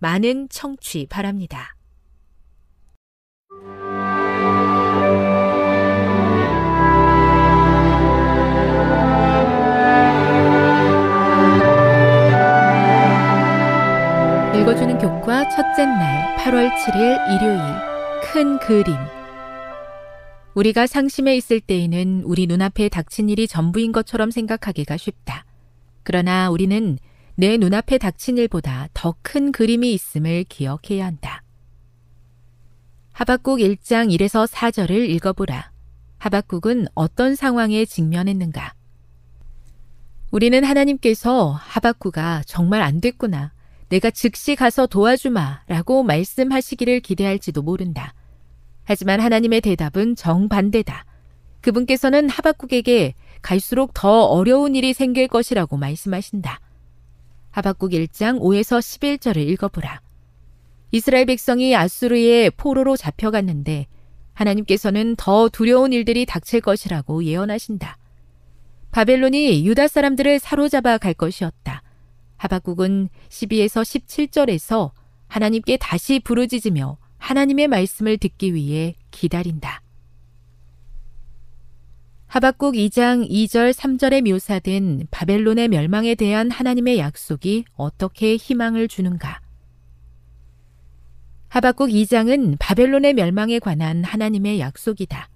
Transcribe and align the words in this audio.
많은 0.00 0.48
청취 0.48 1.06
바랍니다. 1.08 1.76
읽어주는 14.54 14.98
교과 14.98 15.48
첫째 15.50 15.84
날 15.84 16.36
8월 16.36 16.70
7일 16.76 17.36
일요일 17.36 17.60
큰 18.22 18.58
그림 18.58 18.94
우리가 20.54 20.86
상심해 20.86 21.36
있을 21.36 21.60
때에는 21.60 22.22
우리 22.24 22.46
눈앞에 22.46 22.88
닥친 22.88 23.28
일이 23.28 23.46
전부인 23.46 23.92
것처럼 23.92 24.30
생각하기가 24.30 24.96
쉽다. 24.96 25.44
그러나 26.02 26.50
우리는 26.50 26.98
내 27.40 27.56
눈앞에 27.56 27.96
닥친 27.96 28.36
일보다 28.36 28.88
더 28.92 29.14
큰 29.22 29.50
그림이 29.50 29.94
있음을 29.94 30.44
기억해야 30.44 31.06
한다. 31.06 31.42
하박국 33.12 33.60
1장 33.60 34.14
1에서 34.14 34.46
4절을 34.46 35.08
읽어보라. 35.08 35.72
하박국은 36.18 36.88
어떤 36.94 37.34
상황에 37.34 37.86
직면했는가? 37.86 38.74
우리는 40.30 40.62
하나님께서 40.62 41.52
하박국아 41.52 42.42
정말 42.44 42.82
안 42.82 43.00
됐구나. 43.00 43.54
내가 43.88 44.10
즉시 44.10 44.54
가서 44.54 44.86
도와주마 44.86 45.62
라고 45.66 46.02
말씀하시기를 46.02 47.00
기대할지도 47.00 47.62
모른다. 47.62 48.12
하지만 48.84 49.18
하나님의 49.18 49.62
대답은 49.62 50.14
정반대다. 50.14 51.06
그분께서는 51.62 52.28
하박국에게 52.28 53.14
갈수록 53.40 53.94
더 53.94 54.24
어려운 54.24 54.74
일이 54.74 54.92
생길 54.92 55.26
것이라고 55.26 55.78
말씀하신다. 55.78 56.60
하박국 57.50 57.92
1장 57.92 58.40
5에서 58.40 58.78
11절을 58.78 59.38
읽어보라. 59.48 60.00
이스라엘 60.92 61.26
백성이 61.26 61.74
아수르의 61.74 62.50
포로로 62.50 62.96
잡혀갔는데 62.96 63.86
하나님께서는 64.34 65.16
더 65.16 65.48
두려운 65.48 65.92
일들이 65.92 66.26
닥칠 66.26 66.60
것이라고 66.60 67.24
예언하신다. 67.24 67.98
바벨론이 68.90 69.66
유다 69.66 69.88
사람들을 69.88 70.38
사로잡아 70.38 70.98
갈 70.98 71.14
것이었다. 71.14 71.82
하박국은 72.36 73.08
12에서 73.28 73.82
17절에서 73.82 74.90
하나님께 75.28 75.76
다시 75.76 76.18
부르짖으며 76.20 76.96
하나님의 77.18 77.68
말씀을 77.68 78.18
듣기 78.18 78.54
위해 78.54 78.94
기다린다. 79.10 79.82
하박국 82.32 82.76
2장 82.76 83.28
2절 83.28 83.72
3절에 83.72 84.22
묘사된 84.22 85.08
바벨론의 85.10 85.66
멸망에 85.66 86.14
대한 86.14 86.48
하나님의 86.48 87.00
약속이 87.00 87.64
어떻게 87.74 88.36
희망을 88.36 88.86
주는가? 88.86 89.40
하박국 91.48 91.90
2장은 91.90 92.54
바벨론의 92.60 93.14
멸망에 93.14 93.58
관한 93.58 94.04
하나님의 94.04 94.60
약속이다. 94.60 95.28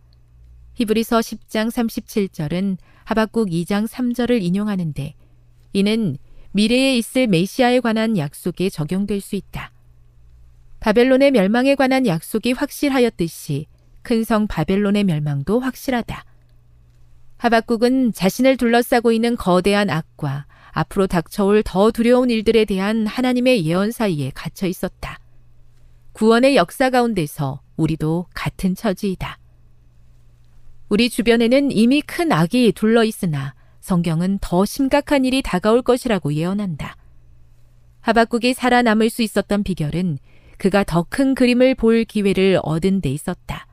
히브리서 0.75 1.19
10장 1.19 1.69
37절은 1.69 2.77
하박국 3.03 3.49
2장 3.49 3.89
3절을 3.89 4.41
인용하는데 4.41 5.15
이는 5.73 6.17
미래에 6.53 6.97
있을 6.97 7.27
메시아에 7.27 7.81
관한 7.81 8.17
약속에 8.17 8.71
적용될 8.71 9.21
수 9.21 9.35
있다. 9.35 9.73
바벨론의 10.79 11.33
멸망에 11.33 11.75
관한 11.75 12.07
약속이 12.07 12.53
확실하였듯이 12.53 13.67
큰 14.03 14.23
성 14.23 14.47
바벨론의 14.47 15.03
멸망도 15.03 15.59
확실하다. 15.59 16.34
하박국은 17.45 18.15
자신을 18.15 18.57
둘러싸고 18.57 19.13
있는 19.13 19.37
거대한 19.37 19.91
악과 19.91 20.47
앞으로 20.71 21.07
닥쳐올 21.07 21.63
더 21.63 21.91
두려운 21.91 22.31
일들에 22.31 22.65
대한 22.65 23.07
하나님의 23.07 23.67
예언 23.67 23.91
사이에 23.91 24.33
갇혀 24.35 24.67
있었다. 24.67 25.19
구원의 26.13 26.57
역사 26.57 26.89
가운데서 26.89 27.61
우리도 27.77 28.29
같은 28.33 28.75
처지이다. 28.75 29.39
우리 30.89 31.11
주변에는 31.11 31.71
이미 31.71 32.01
큰 32.01 32.33
악이 32.33 32.73
둘러 32.73 33.05
있으나 33.05 33.55
성경은 33.81 34.39
더 34.41 34.65
심각한 34.65 35.27
일이 35.27 35.43
다가올 35.43 35.83
것이라고 35.83 36.33
예언한다. 36.33 36.97
하박국이 38.01 38.55
살아남을 38.55 39.11
수 39.11 39.21
있었던 39.21 39.65
비결은 39.65 40.17
그가 40.57 40.83
더 40.83 41.03
큰 41.03 41.35
그림을 41.35 41.75
볼 41.75 42.05
기회를 42.05 42.61
얻은 42.63 43.03
데 43.03 43.11
있었다. 43.11 43.67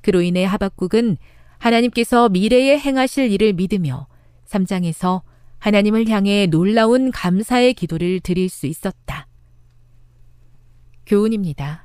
그로 0.00 0.22
인해 0.22 0.44
하박국은 0.44 1.18
하나님께서 1.62 2.28
미래에 2.28 2.76
행하실 2.78 3.30
일을 3.30 3.52
믿으며 3.52 4.08
3장에서 4.46 5.22
하나님을 5.58 6.08
향해 6.08 6.46
놀라운 6.46 7.12
감사의 7.12 7.74
기도를 7.74 8.18
드릴 8.18 8.48
수 8.48 8.66
있었다. 8.66 9.28
교훈입니다. 11.06 11.84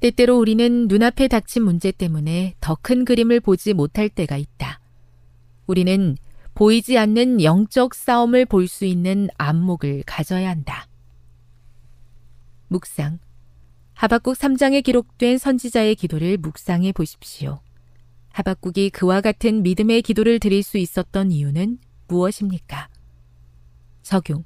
때때로 0.00 0.38
우리는 0.38 0.88
눈앞에 0.88 1.28
닥친 1.28 1.62
문제 1.62 1.90
때문에 1.90 2.54
더 2.60 2.76
큰 2.82 3.04
그림을 3.06 3.40
보지 3.40 3.72
못할 3.72 4.08
때가 4.10 4.36
있다. 4.36 4.80
우리는 5.66 6.16
보이지 6.54 6.98
않는 6.98 7.42
영적 7.42 7.94
싸움을 7.94 8.44
볼 8.44 8.68
수 8.68 8.84
있는 8.84 9.28
안목을 9.38 10.02
가져야 10.04 10.50
한다. 10.50 10.86
묵상. 12.68 13.20
하박국 13.94 14.36
3장에 14.36 14.82
기록된 14.82 15.38
선지자의 15.38 15.94
기도를 15.94 16.36
묵상해 16.36 16.92
보십시오. 16.92 17.60
하박국이 18.32 18.90
그와 18.90 19.20
같은 19.20 19.62
믿음의 19.62 20.02
기도를 20.02 20.38
드릴 20.38 20.62
수 20.62 20.78
있었던 20.78 21.30
이유는 21.30 21.78
무엇입니까? 22.08 22.88
적용. 24.02 24.44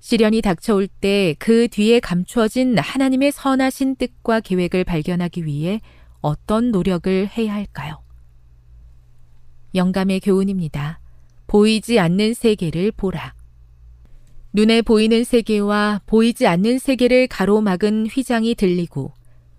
시련이 0.00 0.40
닥쳐올 0.40 0.88
때 0.88 1.34
그 1.38 1.68
뒤에 1.68 2.00
감추어진 2.00 2.78
하나님의 2.78 3.32
선하신 3.32 3.96
뜻과 3.96 4.40
계획을 4.40 4.84
발견하기 4.84 5.44
위해 5.44 5.80
어떤 6.20 6.70
노력을 6.70 7.28
해야 7.28 7.54
할까요? 7.54 8.02
영감의 9.74 10.20
교훈입니다. 10.20 11.00
보이지 11.46 11.98
않는 11.98 12.34
세계를 12.34 12.92
보라. 12.92 13.34
눈에 14.52 14.82
보이는 14.82 15.22
세계와 15.22 16.00
보이지 16.06 16.46
않는 16.46 16.78
세계를 16.78 17.28
가로막은 17.28 18.06
휘장이 18.06 18.54
들리고 18.54 19.12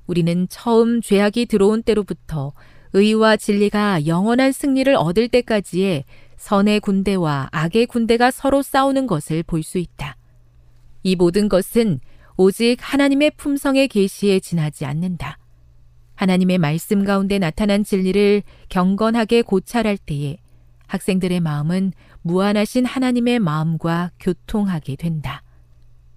우리는 0.08 0.48
처음 0.50 1.02
죄악이 1.02 1.46
들어온 1.46 1.82
때로부터 1.84 2.52
의와 2.94 3.38
진리가 3.38 4.06
영원한 4.06 4.52
승리를 4.52 4.94
얻을 4.96 5.28
때까지의 5.30 6.04
선의 6.38 6.80
군대와 6.80 7.50
악의 7.52 7.86
군대가 7.86 8.32
서로 8.32 8.62
싸우는 8.62 9.08
것을 9.08 9.44
볼 9.44 9.64
수 9.64 9.78
있다. 9.78 10.18
이 11.04 11.16
모든 11.16 11.50
것은 11.50 12.00
오직 12.38 12.78
하나님의 12.80 13.32
품성의 13.38 13.88
계시에 13.88 14.40
지나지 14.40 14.86
않는다. 14.86 15.38
하나님의 16.16 16.58
말씀 16.58 17.04
가운데 17.04 17.40
나타난 17.40 17.84
진리를 17.84 18.44
경건하게 18.70 19.42
고찰할 19.42 19.98
때에 19.98 20.38
학생들의 20.88 21.40
마음은 21.40 21.94
무한하신 22.22 22.86
하나님의 22.86 23.40
마음과 23.40 24.12
교통하게 24.20 24.96
된다. 24.98 25.42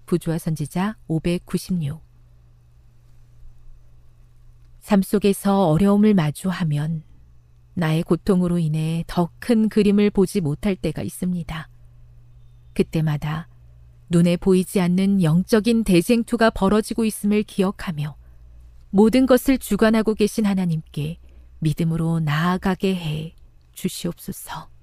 부주와 0.05 0.37
선지자 0.37 0.97
596. 1.07 2.04
삶 4.85 5.01
속에서 5.01 5.69
어려움을 5.69 6.13
마주하면 6.13 7.01
나의 7.73 8.03
고통으로 8.03 8.59
인해 8.59 9.03
더 9.07 9.31
큰 9.39 9.67
그림을 9.67 10.11
보지 10.11 10.41
못할 10.41 10.75
때가 10.75 11.01
있습니다. 11.01 11.69
그때마다 12.75 13.47
눈에 14.09 14.37
보이지 14.37 14.79
않는 14.79 15.23
영적인 15.23 15.85
대쟁투가 15.85 16.51
벌어지고 16.51 17.03
있음을 17.03 17.41
기억하며 17.41 18.15
모든 18.91 19.25
것을 19.25 19.57
주관하고 19.57 20.13
계신 20.13 20.45
하나님께 20.45 21.17
믿음으로 21.61 22.19
나아가게 22.19 22.93
해 22.93 23.35
주시옵소서. 23.73 24.74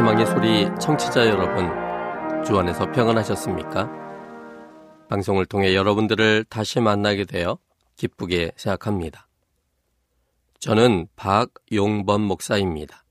희망의 0.00 0.26
소리 0.28 0.64
청취자 0.80 1.26
여러분, 1.26 1.66
주 2.42 2.58
안에서 2.58 2.90
평안하셨습니까? 2.90 3.90
방송을 5.10 5.44
통해 5.44 5.74
여러분들을 5.74 6.46
다시 6.48 6.80
만나게 6.80 7.26
되어 7.26 7.58
기쁘게 7.96 8.52
생각합니다. 8.56 9.28
저는 10.58 11.06
박용범 11.16 12.22
목사입니다. 12.22 13.04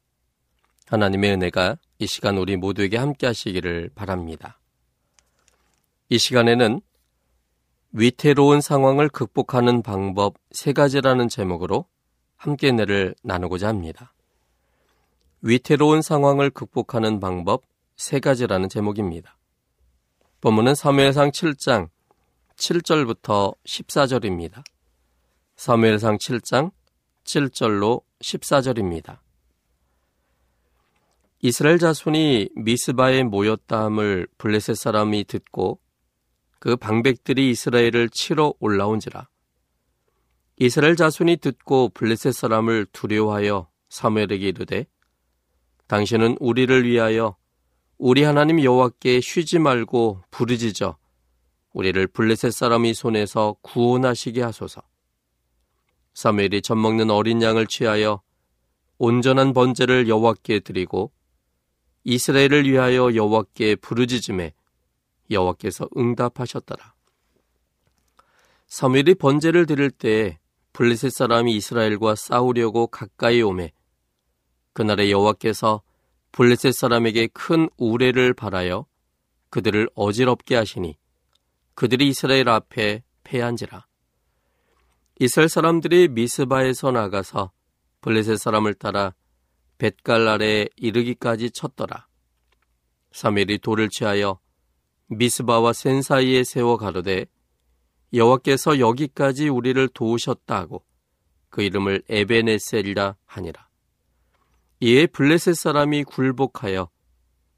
하나님의 0.87 1.33
은혜가 1.33 1.77
이 1.99 2.07
시간 2.07 2.39
우리 2.39 2.57
모두에게 2.57 2.97
함께 2.97 3.27
하시기를 3.27 3.91
바랍니다. 3.93 4.59
이 6.09 6.17
시간에는 6.17 6.81
위태로운 7.91 8.61
상황을 8.61 9.09
극복하는 9.09 9.83
방법 9.83 10.37
세 10.49 10.73
가지라는 10.73 11.29
제목으로 11.29 11.85
함께 12.35 12.71
내를 12.71 13.13
나누고자 13.21 13.67
합니다. 13.67 14.11
위태로운 15.41 16.01
상황을 16.01 16.49
극복하는 16.49 17.21
방법 17.21 17.63
세 17.95 18.19
가지라는 18.19 18.67
제목입니다. 18.67 19.37
본문은 20.41 20.75
사무엘상 20.75 21.31
7장 21.31 21.89
7절부터 22.57 23.55
14절입니다. 23.65 24.63
사무엘상 25.55 26.17
7장 26.17 26.71
7절로 27.23 28.03
14절입니다. 28.21 29.19
이스라엘 31.41 31.79
자손이 31.79 32.49
미스바에 32.55 33.23
모였다함을 33.23 34.27
블레셋 34.37 34.75
사람이 34.75 35.23
듣고 35.23 35.79
그 36.59 36.75
방백들이 36.75 37.49
이스라엘을 37.51 38.09
치러 38.09 38.53
올라온지라. 38.59 39.29
이스라엘 40.57 40.97
자손이 40.97 41.37
듣고 41.37 41.89
블레셋 41.89 42.33
사람을 42.33 42.87
두려워하여 42.91 43.69
사무엘에게 43.87 44.49
이르되 44.49 44.85
당신은 45.89 46.37
우리를 46.39 46.85
위하여 46.87 47.35
우리 47.97 48.21
하나님 48.23 48.63
여호와께 48.63 49.21
쉬지 49.21 49.57
말고 49.57 50.21
부르짖어 50.29 50.95
우리를 51.73 52.05
블레셋 52.07 52.53
사람이 52.53 52.93
손에서 52.93 53.55
구원하시게 53.63 54.43
하소서. 54.43 54.83
사무엘이 56.13 56.61
젖 56.61 56.75
먹는 56.75 57.09
어린 57.09 57.41
양을 57.41 57.65
취하여 57.65 58.21
온전한 58.99 59.53
번제를 59.53 60.07
여호와께 60.07 60.59
드리고 60.59 61.11
이스라엘을 62.03 62.69
위하여 62.69 63.15
여호와께 63.15 63.77
부르짖음에 63.77 64.53
여호와께서 65.31 65.89
응답하셨더라. 65.97 66.93
사무엘이 68.67 69.15
번제를 69.15 69.65
드릴 69.65 69.89
때 69.89 70.37
블레셋 70.73 71.11
사람이 71.11 71.55
이스라엘과 71.55 72.13
싸우려고 72.13 72.85
가까이 72.85 73.41
오매 73.41 73.73
그날에 74.73 75.09
여호와께서 75.11 75.81
블레셋 76.31 76.73
사람에게 76.73 77.27
큰 77.27 77.69
우레를 77.77 78.33
바라여 78.33 78.85
그들을 79.49 79.89
어지럽게 79.95 80.55
하시니 80.55 80.97
그들이 81.73 82.09
이스라엘 82.09 82.49
앞에 82.49 83.03
패한지라. 83.23 83.87
이스라엘 85.19 85.49
사람들이 85.49 86.07
미스바에서 86.09 86.91
나가서 86.91 87.51
블레셋 88.01 88.37
사람을 88.37 88.73
따라 88.75 89.13
벳갈 89.77 90.27
아래 90.27 90.67
이르기까지 90.75 91.51
쳤더라. 91.51 92.07
사멜이 93.11 93.59
돌을 93.59 93.89
취하여 93.89 94.39
미스바와 95.07 95.73
센 95.73 96.01
사이에 96.01 96.43
세워 96.43 96.77
가로되 96.77 97.25
여호와께서 98.13 98.79
여기까지 98.79 99.49
우리를 99.49 99.87
도우셨다 99.89 100.55
하고 100.55 100.83
그 101.49 101.61
이름을 101.63 102.03
에베네셀이라 102.09 103.15
하니라. 103.25 103.68
이에 104.81 105.07
블레셋 105.07 105.55
사람이 105.55 106.05
굴복하여 106.05 106.89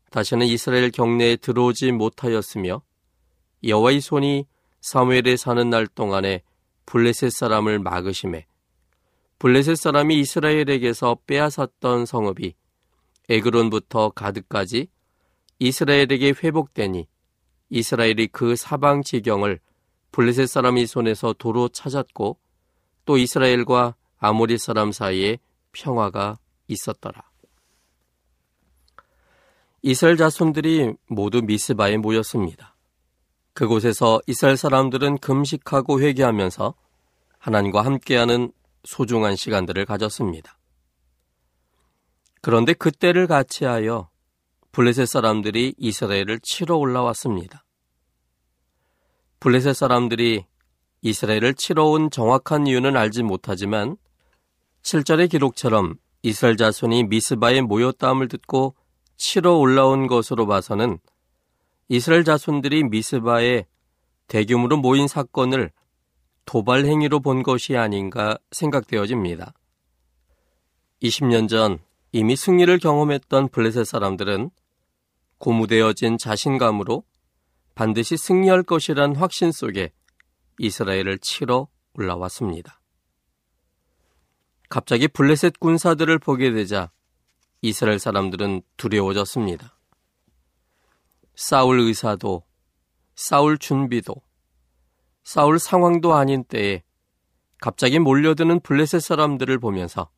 다시는 0.09 0.47
이스라엘 0.47 0.89
경내에 0.89 1.35
들어오지 1.35 1.91
못하였으며 1.91 2.81
여호와의 3.63 4.01
손이 4.01 4.47
사무엘에 4.81 5.37
사는 5.37 5.69
날 5.69 5.85
동안에 5.85 6.41
블레셋 6.87 7.31
사람을 7.31 7.77
막으심에 7.77 8.47
블레셋 9.37 9.77
사람이 9.77 10.19
이스라엘에게서 10.19 11.17
빼앗았던 11.27 12.07
성읍이 12.07 12.55
에그론부터 13.29 14.09
가드까지 14.09 14.87
이스라엘에게 15.59 16.33
회복되니 16.43 17.07
이스라엘이 17.69 18.29
그 18.31 18.55
사방 18.55 19.03
지경을 19.03 19.59
블레셋 20.11 20.49
사람이 20.49 20.87
손에서 20.87 21.33
도로 21.37 21.69
찾았고 21.69 22.39
또 23.05 23.17
이스라엘과 23.17 23.93
아모리 24.17 24.57
사람 24.57 24.91
사이에 24.91 25.37
평화가 25.71 26.40
있었더라. 26.71 27.23
이스라엘 29.83 30.17
자손들이 30.17 30.93
모두 31.07 31.41
미스바에 31.41 31.97
모였습니다. 31.97 32.75
그곳에서 33.53 34.21
이스라엘 34.27 34.57
사람들은 34.57 35.17
금식하고 35.17 36.01
회개하면서 36.01 36.73
하나님과 37.39 37.81
함께하는 37.81 38.51
소중한 38.83 39.35
시간들을 39.35 39.85
가졌습니다. 39.85 40.57
그런데 42.41 42.73
그때를 42.73 43.27
같이하여 43.27 44.09
블레셋 44.71 45.07
사람들이 45.07 45.75
이스라엘을 45.77 46.39
치러 46.41 46.77
올라왔습니다. 46.77 47.65
블레셋 49.39 49.75
사람들이 49.75 50.45
이스라엘을 51.01 51.55
치러 51.55 51.85
온 51.85 52.09
정확한 52.09 52.67
이유는 52.67 52.95
알지 52.95 53.23
못하지만 53.23 53.97
7절의 54.83 55.29
기록처럼 55.29 55.95
이스라엘 56.23 56.57
자손이 56.57 57.05
미스바에 57.05 57.61
모였다함을 57.61 58.27
듣고 58.27 58.75
치러 59.17 59.55
올라온 59.55 60.07
것으로 60.07 60.47
봐서는 60.47 60.99
이스라엘 61.89 62.23
자손들이 62.23 62.83
미스바에 62.85 63.65
대규모로 64.27 64.77
모인 64.77 65.07
사건을 65.07 65.71
도발 66.45 66.85
행위로 66.85 67.19
본 67.19 67.43
것이 67.43 67.75
아닌가 67.75 68.37
생각되어집니다. 68.51 69.53
20년 71.03 71.49
전 71.49 71.79
이미 72.11 72.35
승리를 72.35 72.77
경험했던 72.79 73.49
블레셋 73.49 73.85
사람들은 73.85 74.51
고무되어진 75.37 76.17
자신감으로 76.17 77.03
반드시 77.73 78.17
승리할 78.17 78.63
것이란 78.63 79.15
확신 79.15 79.51
속에 79.51 79.91
이스라엘을 80.59 81.19
치러 81.19 81.67
올라왔습니다. 81.93 82.80
갑자기 84.71 85.09
블레셋 85.09 85.59
군사들을 85.59 86.17
보게 86.19 86.53
되자 86.53 86.91
이스라엘 87.61 87.99
사람들은 87.99 88.61
두려워졌습니다. 88.77 89.77
싸울 91.35 91.81
의사도, 91.81 92.43
싸울 93.13 93.57
준비도, 93.57 94.15
싸울 95.25 95.59
상황도 95.59 96.13
아닌 96.13 96.45
때에 96.45 96.83
갑자기 97.59 97.99
몰려드는 97.99 98.61
블레셋 98.61 99.01
사람들을 99.01 99.59
보면서 99.59 100.09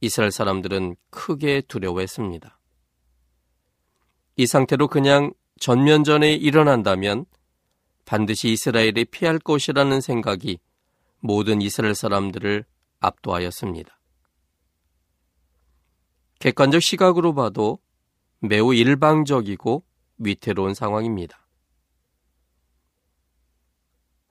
이스라엘 0.00 0.32
사람들은 0.32 0.96
크게 1.10 1.60
두려워했습니다. 1.68 2.58
이 4.36 4.46
상태로 4.46 4.88
그냥 4.88 5.34
전면전에 5.60 6.32
일어난다면 6.32 7.26
반드시 8.06 8.52
이스라엘이 8.52 9.04
피할 9.10 9.38
것이라는 9.38 10.00
생각이 10.00 10.60
모든 11.20 11.60
이스라엘 11.60 11.94
사람들을 11.94 12.64
압도하였습니다. 13.02 13.98
객관적 16.38 16.82
시각으로 16.82 17.34
봐도 17.34 17.78
매우 18.40 18.74
일방적이고 18.74 19.84
위태로운 20.18 20.74
상황입니다. 20.74 21.46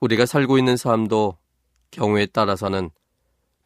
우리가 0.00 0.26
살고 0.26 0.58
있는 0.58 0.76
삶도 0.76 1.38
경우에 1.90 2.26
따라서는 2.26 2.90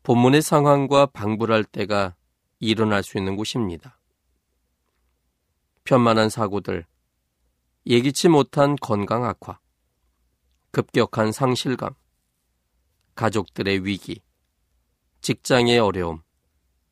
본문의 0.02 0.42
상황과 0.42 1.06
방불할 1.06 1.64
때가 1.64 2.14
일어날 2.60 3.02
수 3.02 3.18
있는 3.18 3.36
곳입니다. 3.36 3.98
편만한 5.84 6.28
사고들, 6.28 6.84
예기치 7.86 8.28
못한 8.28 8.76
건강 8.76 9.24
악화, 9.24 9.58
급격한 10.72 11.32
상실감, 11.32 11.94
가족들의 13.14 13.84
위기, 13.84 14.20
직장의 15.26 15.80
어려움, 15.80 16.20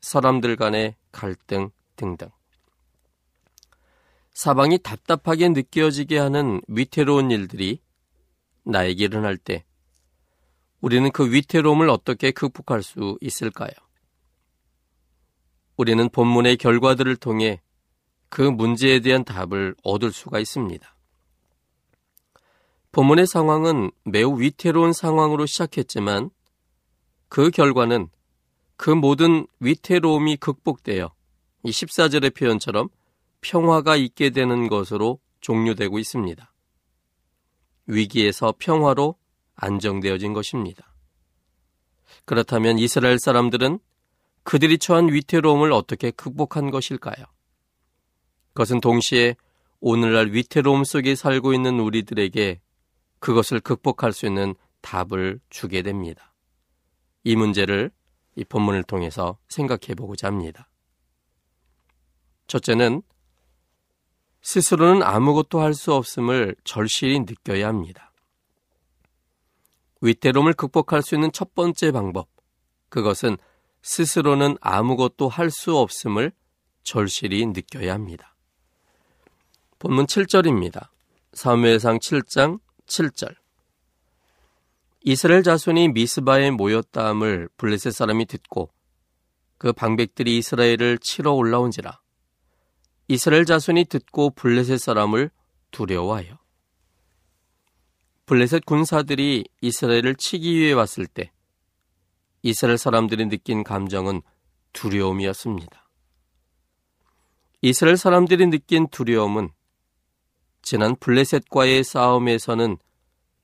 사람들 0.00 0.56
간의 0.56 0.96
갈등 1.12 1.70
등등. 1.94 2.30
사방이 4.32 4.78
답답하게 4.78 5.50
느껴지게 5.50 6.18
하는 6.18 6.60
위태로운 6.66 7.30
일들이 7.30 7.80
나에게 8.64 9.04
일어날 9.04 9.36
때 9.36 9.64
우리는 10.80 11.12
그 11.12 11.30
위태로움을 11.30 11.88
어떻게 11.88 12.32
극복할 12.32 12.82
수 12.82 13.16
있을까요? 13.20 13.70
우리는 15.76 16.08
본문의 16.08 16.56
결과들을 16.56 17.14
통해 17.14 17.62
그 18.30 18.42
문제에 18.42 18.98
대한 18.98 19.24
답을 19.24 19.76
얻을 19.84 20.10
수가 20.10 20.40
있습니다. 20.40 20.96
본문의 22.90 23.28
상황은 23.28 23.92
매우 24.02 24.40
위태로운 24.40 24.92
상황으로 24.92 25.46
시작했지만 25.46 26.30
그 27.28 27.52
결과는 27.52 28.08
그 28.76 28.90
모든 28.90 29.46
위태로움이 29.60 30.36
극복되어 30.36 31.12
이 31.62 31.70
14절의 31.70 32.34
표현처럼 32.34 32.88
평화가 33.40 33.96
있게 33.96 34.30
되는 34.30 34.68
것으로 34.68 35.20
종료되고 35.40 35.98
있습니다. 35.98 36.52
위기에서 37.86 38.54
평화로 38.58 39.16
안정되어진 39.54 40.32
것입니다. 40.32 40.94
그렇다면 42.24 42.78
이스라엘 42.78 43.18
사람들은 43.18 43.78
그들이 44.42 44.78
처한 44.78 45.12
위태로움을 45.12 45.72
어떻게 45.72 46.10
극복한 46.10 46.70
것일까요? 46.70 47.26
그것은 48.52 48.80
동시에 48.80 49.36
오늘날 49.80 50.32
위태로움 50.32 50.84
속에 50.84 51.14
살고 51.14 51.52
있는 51.54 51.80
우리들에게 51.80 52.60
그것을 53.18 53.60
극복할 53.60 54.12
수 54.12 54.26
있는 54.26 54.54
답을 54.80 55.40
주게 55.50 55.82
됩니다. 55.82 56.34
이 57.24 57.36
문제를 57.36 57.90
이 58.36 58.44
본문을 58.44 58.82
통해서 58.84 59.38
생각해 59.48 59.94
보고자 59.96 60.26
합니다. 60.28 60.68
첫째는 62.46 63.02
스스로는 64.42 65.02
아무것도 65.02 65.60
할 65.60 65.74
수 65.74 65.94
없음을 65.94 66.54
절실히 66.64 67.20
느껴야 67.20 67.68
합니다. 67.68 68.12
위태로움을 70.02 70.52
극복할 70.52 71.02
수 71.02 71.14
있는 71.14 71.32
첫 71.32 71.54
번째 71.54 71.92
방법, 71.92 72.28
그것은 72.90 73.38
스스로는 73.82 74.56
아무것도 74.60 75.28
할 75.28 75.50
수 75.50 75.78
없음을 75.78 76.32
절실히 76.82 77.46
느껴야 77.46 77.94
합니다. 77.94 78.36
본문 79.78 80.06
7절입니다. 80.06 80.88
사무엘상 81.32 81.98
7장 81.98 82.60
7절. 82.86 83.43
이스라엘 85.06 85.42
자손이 85.42 85.88
미스바에 85.88 86.50
모였다함을 86.50 87.50
블레셋 87.58 87.92
사람이 87.92 88.24
듣고 88.24 88.70
그 89.58 89.74
방백들이 89.74 90.38
이스라엘을 90.38 90.96
치러 90.96 91.32
올라온지라. 91.34 92.00
이스라엘 93.08 93.44
자손이 93.44 93.84
듣고 93.84 94.30
블레셋 94.30 94.80
사람을 94.80 95.30
두려워하여. 95.72 96.38
블레셋 98.24 98.64
군사들이 98.64 99.44
이스라엘을 99.60 100.14
치기 100.14 100.54
위해 100.54 100.72
왔을 100.72 101.06
때 101.06 101.30
이스라엘 102.40 102.78
사람들이 102.78 103.26
느낀 103.28 103.62
감정은 103.62 104.22
두려움이었습니다. 104.72 105.90
이스라엘 107.60 107.98
사람들이 107.98 108.46
느낀 108.46 108.88
두려움은 108.88 109.50
지난 110.62 110.96
블레셋과의 110.96 111.84
싸움에서는 111.84 112.78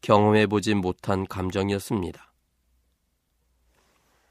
경험해보지 0.00 0.74
못한 0.74 1.26
감정이었습니다. 1.26 2.32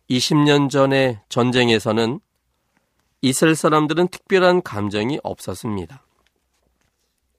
20년 0.10 0.70
전의 0.70 1.20
전쟁에서는 1.30 2.20
이스라엘 3.22 3.56
사람들은 3.56 4.08
특별한 4.08 4.64
감정이 4.64 5.20
없었습니다. 5.24 6.06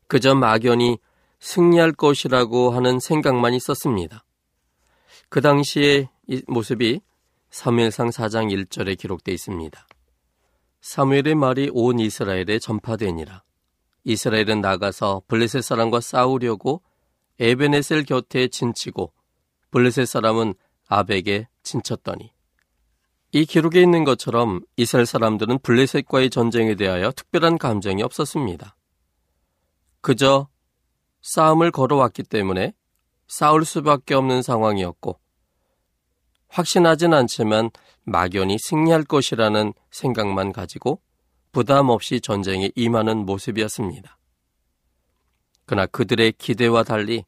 그저 0.06 0.34
막연히 0.34 0.98
승리할 1.40 1.92
것이라고 1.92 2.70
하는 2.70 3.00
생각만 3.00 3.54
있었습니다. 3.54 4.24
그 5.28 5.40
당시의 5.40 6.08
모습이 6.46 7.00
사무엘상 7.50 8.10
4장 8.10 8.52
1절에 8.52 8.98
기록되어 8.98 9.34
있습니다. 9.34 9.86
사무엘의 10.80 11.34
말이 11.34 11.70
온 11.72 11.98
이스라엘에 11.98 12.58
전파되니라. 12.60 13.42
이스라엘은 14.04 14.60
나가서 14.60 15.22
블레셋 15.28 15.62
사람과 15.62 16.00
싸우려고 16.00 16.82
에베네셀 17.40 18.04
곁에 18.04 18.48
진치고 18.48 19.12
블레셋 19.70 20.06
사람은 20.06 20.54
아벡에 20.88 21.48
진쳤더니 21.62 22.32
이 23.32 23.46
기록에 23.46 23.80
있는 23.80 24.04
것처럼 24.04 24.60
이스라엘 24.76 25.06
사람들은 25.06 25.60
블레셋과의 25.60 26.30
전쟁에 26.30 26.74
대하여 26.74 27.12
특별한 27.12 27.58
감정이 27.58 28.02
없었습니다. 28.02 28.76
그저 30.02 30.48
싸움을 31.22 31.70
걸어왔기 31.70 32.24
때문에 32.24 32.74
싸울 33.26 33.64
수밖에 33.64 34.14
없는 34.14 34.42
상황이었고 34.42 35.18
확신하진 36.48 37.14
않지만 37.14 37.70
막연히 38.02 38.58
승리할 38.58 39.04
것이라는 39.04 39.72
생각만 39.90 40.52
가지고 40.52 41.00
부담 41.52 41.88
없이 41.88 42.20
전쟁에 42.20 42.70
임하는 42.74 43.24
모습이었습니다. 43.24 44.18
그러나 45.64 45.86
그들의 45.86 46.32
기대와 46.32 46.82
달리 46.82 47.24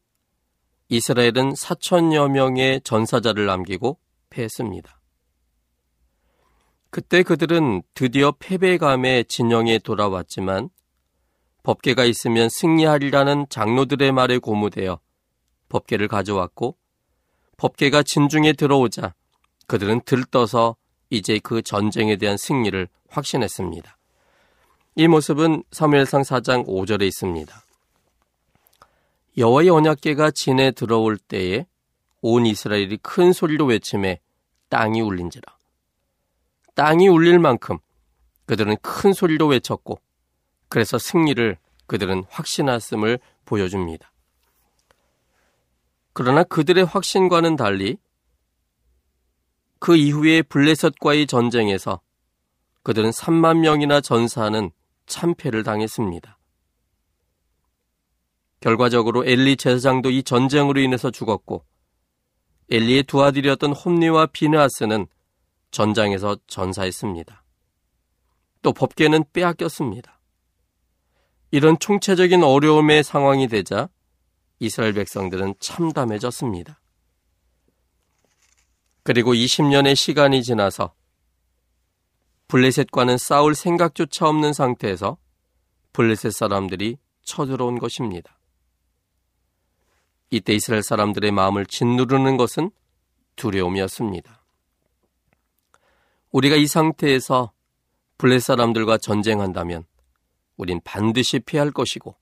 이스라엘은 0.89 1.53
4천여 1.53 2.29
명의 2.29 2.81
전사자를 2.81 3.45
남기고 3.45 3.97
패했습니다. 4.29 4.99
그때 6.89 7.23
그들은 7.23 7.81
드디어 7.93 8.31
패배감에 8.37 9.23
진영에 9.23 9.79
돌아왔지만 9.79 10.69
법계가 11.63 12.03
있으면 12.05 12.49
승리하리라는 12.49 13.47
장로들의 13.49 14.11
말에 14.11 14.37
고무되어 14.37 14.99
법계를 15.69 16.07
가져왔고 16.07 16.77
법계가 17.57 18.03
진중에 18.03 18.53
들어오자 18.53 19.15
그들은 19.67 20.01
들떠서 20.05 20.75
이제 21.09 21.39
그 21.41 21.61
전쟁에 21.61 22.17
대한 22.17 22.37
승리를 22.37 22.87
확신했습니다. 23.07 23.97
이 24.95 25.07
모습은 25.07 25.63
사무엘상 25.71 26.21
4장 26.21 26.67
5절에 26.67 27.03
있습니다. 27.03 27.62
여호와의 29.37 29.69
언약궤가 29.69 30.31
진에 30.31 30.71
들어올 30.71 31.17
때에 31.17 31.65
온 32.21 32.45
이스라엘이 32.45 32.97
큰 32.97 33.33
소리로 33.33 33.65
외침해 33.65 34.21
땅이 34.69 35.01
울린지라. 35.01 35.57
땅이 36.75 37.07
울릴 37.07 37.39
만큼 37.39 37.77
그들은 38.45 38.77
큰 38.81 39.13
소리로 39.13 39.47
외쳤고 39.47 39.99
그래서 40.69 40.97
승리를 40.97 41.57
그들은 41.87 42.23
확신했음을 42.29 43.19
보여줍니다. 43.45 44.11
그러나 46.13 46.43
그들의 46.43 46.85
확신과는 46.85 47.55
달리 47.55 47.97
그 49.79 49.95
이후에 49.95 50.43
블레셋과의 50.43 51.27
전쟁에서 51.27 51.99
그들은 52.83 53.09
3만 53.09 53.59
명이나 53.59 53.99
전사하는 54.01 54.71
참패를 55.07 55.63
당했습니다. 55.63 56.37
결과적으로 58.63 59.25
엘리 59.25 59.57
제사장도 59.57 60.09
이 60.09 60.23
전쟁으로 60.23 60.79
인해서 60.79 61.11
죽었고 61.11 61.65
엘리의 62.69 63.03
두 63.03 63.21
아들이었던 63.21 63.73
홈리와 63.73 64.27
비느하스는 64.27 65.07
전장에서 65.71 66.37
전사했습니다. 66.47 67.43
또 68.61 68.71
법계는 68.71 69.25
빼앗겼습니다. 69.33 70.17
이런 71.51 71.77
총체적인 71.77 72.41
어려움의 72.41 73.03
상황이 73.03 73.49
되자 73.49 73.89
이스라엘 74.59 74.93
백성들은 74.93 75.55
참담해졌습니다. 75.59 76.79
그리고 79.03 79.33
20년의 79.33 79.97
시간이 79.97 80.41
지나서 80.41 80.93
블레셋과는 82.47 83.17
싸울 83.17 83.55
생각조차 83.55 84.29
없는 84.29 84.53
상태에서 84.53 85.17
블레셋 85.91 86.31
사람들이 86.31 86.95
쳐들어온 87.23 87.77
것입니다. 87.77 88.39
이때 90.33 90.51
이스라엘 90.51 90.81
사람들의 90.81 91.29
마음을 91.31 91.67
짓누르는 91.67 92.37
것은 92.37 92.71
두려움이었습니다. 93.35 94.43
우리가 96.31 96.55
이 96.55 96.65
상태에서 96.65 97.51
블레 98.17 98.39
사람들과 98.39 98.97
전쟁한다면 98.97 99.85
우린 100.57 100.81
반드시 100.83 101.37
피할 101.37 101.69
것이고 101.69 102.15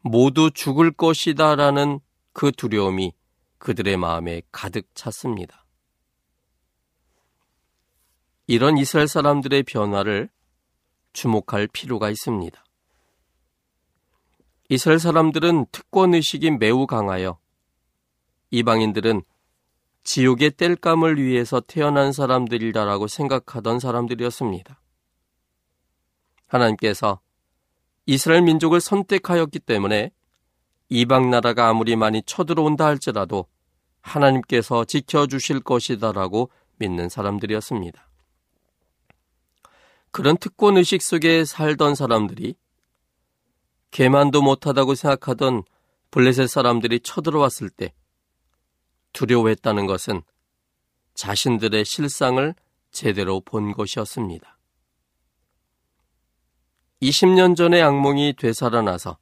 모두 0.00 0.52
죽을 0.52 0.92
것이다 0.92 1.56
라는 1.56 1.98
그 2.32 2.52
두려움이 2.52 3.14
그들의 3.58 3.96
마음에 3.96 4.42
가득 4.52 4.86
찼습니다. 4.94 5.66
이런 8.46 8.78
이스라엘 8.78 9.08
사람들의 9.08 9.64
변화를 9.64 10.28
주목할 11.14 11.66
필요가 11.72 12.10
있습니다. 12.10 12.64
이스라엘 14.68 15.00
사람들은 15.00 15.66
특권 15.72 16.14
의식이 16.14 16.52
매우 16.52 16.86
강하여 16.86 17.39
이방인들은 18.50 19.22
지옥의 20.02 20.52
땔감을 20.52 21.22
위해서 21.22 21.60
태어난 21.60 22.12
사람들이다라고 22.12 23.06
생각하던 23.06 23.78
사람들이었습니다. 23.80 24.80
하나님께서 26.46 27.20
이스라엘 28.06 28.42
민족을 28.42 28.80
선택하였기 28.80 29.60
때문에 29.60 30.10
이방 30.88 31.30
나라가 31.30 31.68
아무리 31.68 31.94
많이 31.94 32.22
쳐들어온다 32.22 32.84
할지라도 32.86 33.46
하나님께서 34.00 34.84
지켜주실 34.84 35.60
것이다라고 35.60 36.50
믿는 36.78 37.08
사람들이었습니다. 37.08 38.08
그런 40.10 40.36
특권 40.36 40.76
의식 40.76 41.02
속에 41.02 41.44
살던 41.44 41.94
사람들이 41.94 42.56
개만도 43.92 44.42
못하다고 44.42 44.94
생각하던 44.96 45.62
블레셋 46.10 46.48
사람들이 46.48 47.00
쳐들어왔을 47.00 47.70
때 47.70 47.92
두려워했다는 49.12 49.86
것은 49.86 50.22
자신들의 51.14 51.84
실상을 51.84 52.54
제대로 52.90 53.40
본 53.40 53.72
것이었습니다. 53.72 54.58
20년 57.02 57.56
전의 57.56 57.82
악몽이 57.82 58.34
되살아나서 58.38 59.18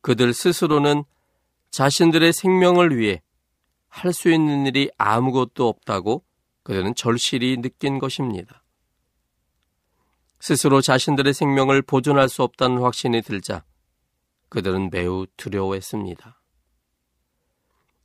그들 0.00 0.34
스스로는 0.34 1.04
자신들의 1.70 2.32
생명을 2.32 2.96
위해 2.96 3.22
할 3.88 4.12
수 4.12 4.30
있는 4.30 4.66
일이 4.66 4.90
아무것도 4.96 5.66
없다고 5.66 6.24
그들은 6.62 6.94
절실히 6.94 7.56
느낀 7.60 7.98
것입니다. 7.98 8.62
스스로 10.40 10.80
자신들의 10.80 11.34
생명을 11.34 11.82
보존할 11.82 12.28
수 12.28 12.42
없다는 12.42 12.78
확신이 12.78 13.22
들자 13.22 13.64
그들은 14.50 14.90
매우 14.90 15.26
두려워했습니다. 15.36 16.37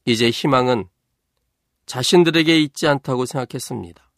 이제 0.06 0.30
희망은 0.30 0.90
자신들에게 1.86 2.60
있지 2.62 2.88
않다고 2.88 3.26
생각했습니다. 3.26 4.10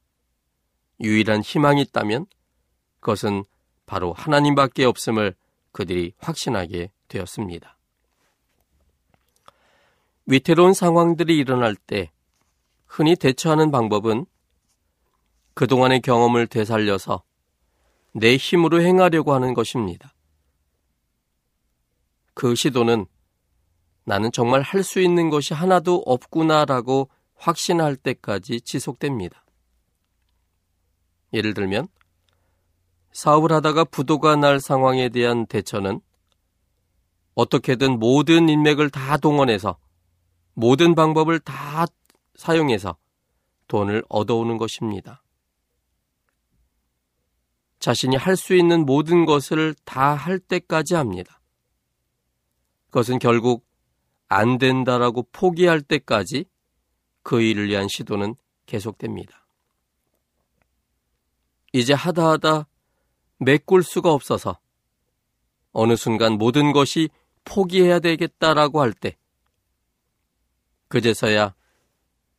유일한 1.02 1.42
희망이 1.42 1.82
있다면 1.82 2.26
그것은 3.00 3.44
바로 3.86 4.14
하나님밖에 4.14 4.86
없음을 4.86 5.36
그들이 5.72 6.14
확신하게 6.20 6.92
되었습니다. 7.08 7.78
위태로운 10.26 10.74
상황들이 10.74 11.38
일어날 11.38 11.76
때 11.76 12.12
흔히 12.88 13.16
대처하는 13.16 13.72
방법은 13.72 14.26
그동안의 15.54 16.02
경험을 16.02 16.48
되살려서 16.48 17.24
내 18.14 18.38
힘으로 18.38 18.82
행하려고 18.82 19.34
하는 19.34 19.54
것입니다. 19.54 20.14
그 22.34 22.56
시도는 22.56 23.06
나는 24.06 24.32
정말 24.32 24.62
할 24.62 24.84
수 24.84 25.02
있는 25.02 25.30
것이 25.30 25.54
하나도 25.54 26.04
없구나라고 26.06 27.10
확신할 27.36 27.96
때까지 27.96 28.62
지속됩니다. 28.62 29.44
예를 31.34 31.54
들면 31.54 31.88
사업을 33.12 33.52
하다가 33.52 33.86
부도가 33.86 34.36
날 34.36 34.60
상황에 34.60 35.10
대한 35.10 35.46
대처는 35.48 36.02
어떻게든 37.34 38.00
모든 38.00 38.48
인맥을 38.48 38.90
다 38.90 39.18
동원해서 39.18 39.78
모든 40.54 40.96
방법을 40.96 41.40
다 41.40 41.86
사용해서 42.36 42.98
돈을 43.68 44.04
얻어오는 44.08 44.58
것입니다. 44.58 45.24
자신이 47.80 48.16
할 48.16 48.36
수 48.38 48.56
있는 48.56 48.86
모든 48.86 49.26
것을 49.26 49.76
다 49.84 50.16
할 50.16 50.40
때까지 50.40 50.96
합니다. 50.96 51.42
그것은 52.86 53.20
결국 53.20 53.66
안 54.28 54.58
된다라고 54.58 55.28
포기할 55.32 55.82
때까지 55.82 56.46
그 57.24 57.42
일을 57.42 57.70
위한 57.70 57.88
시도는 57.88 58.36
계속됩니다. 58.66 59.48
이제 61.74 61.94
하다 61.94 62.30
하다 62.32 62.68
메꿀 63.38 63.84
수가 63.84 64.12
없어서 64.12 64.60
어느 65.72 65.96
순간 65.96 66.34
모든 66.34 66.72
것이 66.72 67.10
포기해야 67.44 68.00
되겠다라고 68.00 68.82
할 68.82 68.94
때, 68.94 69.18
그제서야 70.88 71.54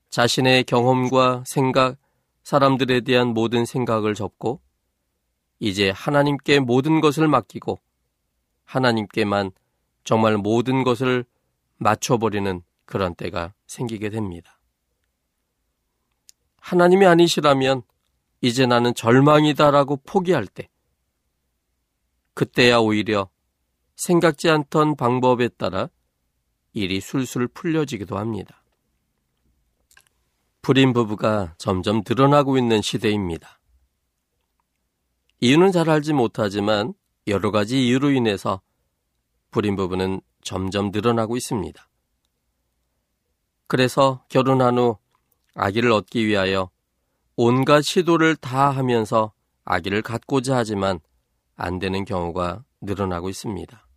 자신의 0.09 0.65
경험과 0.65 1.45
생각, 1.47 1.99
사람들에 2.43 3.03
대한 3.03 3.29
모든 3.29 3.65
생각을 3.65 4.15
접고 4.15 4.61
이제 5.59 5.91
하나님께 5.91 6.61
모든 6.61 7.01
것을 7.01 7.29
맡기고 7.29 7.79
하나님께만 8.65 9.51
정말 10.05 10.37
모든 10.37 10.85
것을 10.85 11.25
맞춰버리는 11.79 12.63
그런 12.85 13.15
때가 13.15 13.55
생기게 13.67 14.11
됩니다. 14.11 14.61
하나님이 16.61 17.07
아니시라면 17.07 17.83
이제 18.41 18.67
나는 18.67 18.95
절망이다라고 18.95 19.99
포기할 20.05 20.47
때, 20.47 20.69
그때야 22.35 22.79
오히려 22.79 23.31
생각지 23.97 24.51
않던 24.51 24.97
방법에 24.97 25.49
따라 25.49 25.89
일이 26.73 27.01
술술 27.01 27.49
풀려지기도 27.49 28.19
합니다. 28.19 28.63
불임 30.61 30.93
부부가 30.93 31.55
점점 31.59 32.03
드러나고 32.03 32.59
있는 32.59 32.83
시대입니다. 32.83 33.61
이유는 35.41 35.73
잘 35.73 35.89
알지 35.89 36.13
못하지만 36.13 36.93
여러 37.27 37.51
가지 37.51 37.87
이유로 37.87 38.11
인해서 38.11 38.61
불임 39.51 39.77
부부는 39.77 40.21
점점 40.47 40.91
늘어나고 40.93 41.37
있습니다. 41.37 41.89
그래서 43.67 44.25
결혼한 44.29 44.79
후 44.79 44.97
아기를 45.55 45.91
얻기 45.91 46.25
위하여 46.25 46.71
온갖 47.35 47.83
시도를 47.83 48.37
다 48.37 48.71
하면서 48.71 49.33
아기를 49.65 50.03
갖고자 50.03 50.57
하지만 50.57 51.01
안 51.57 51.81
되는 51.81 52.05
경우가 52.05 52.65
늘어나고 52.81 53.29
있습니다. 53.29 53.89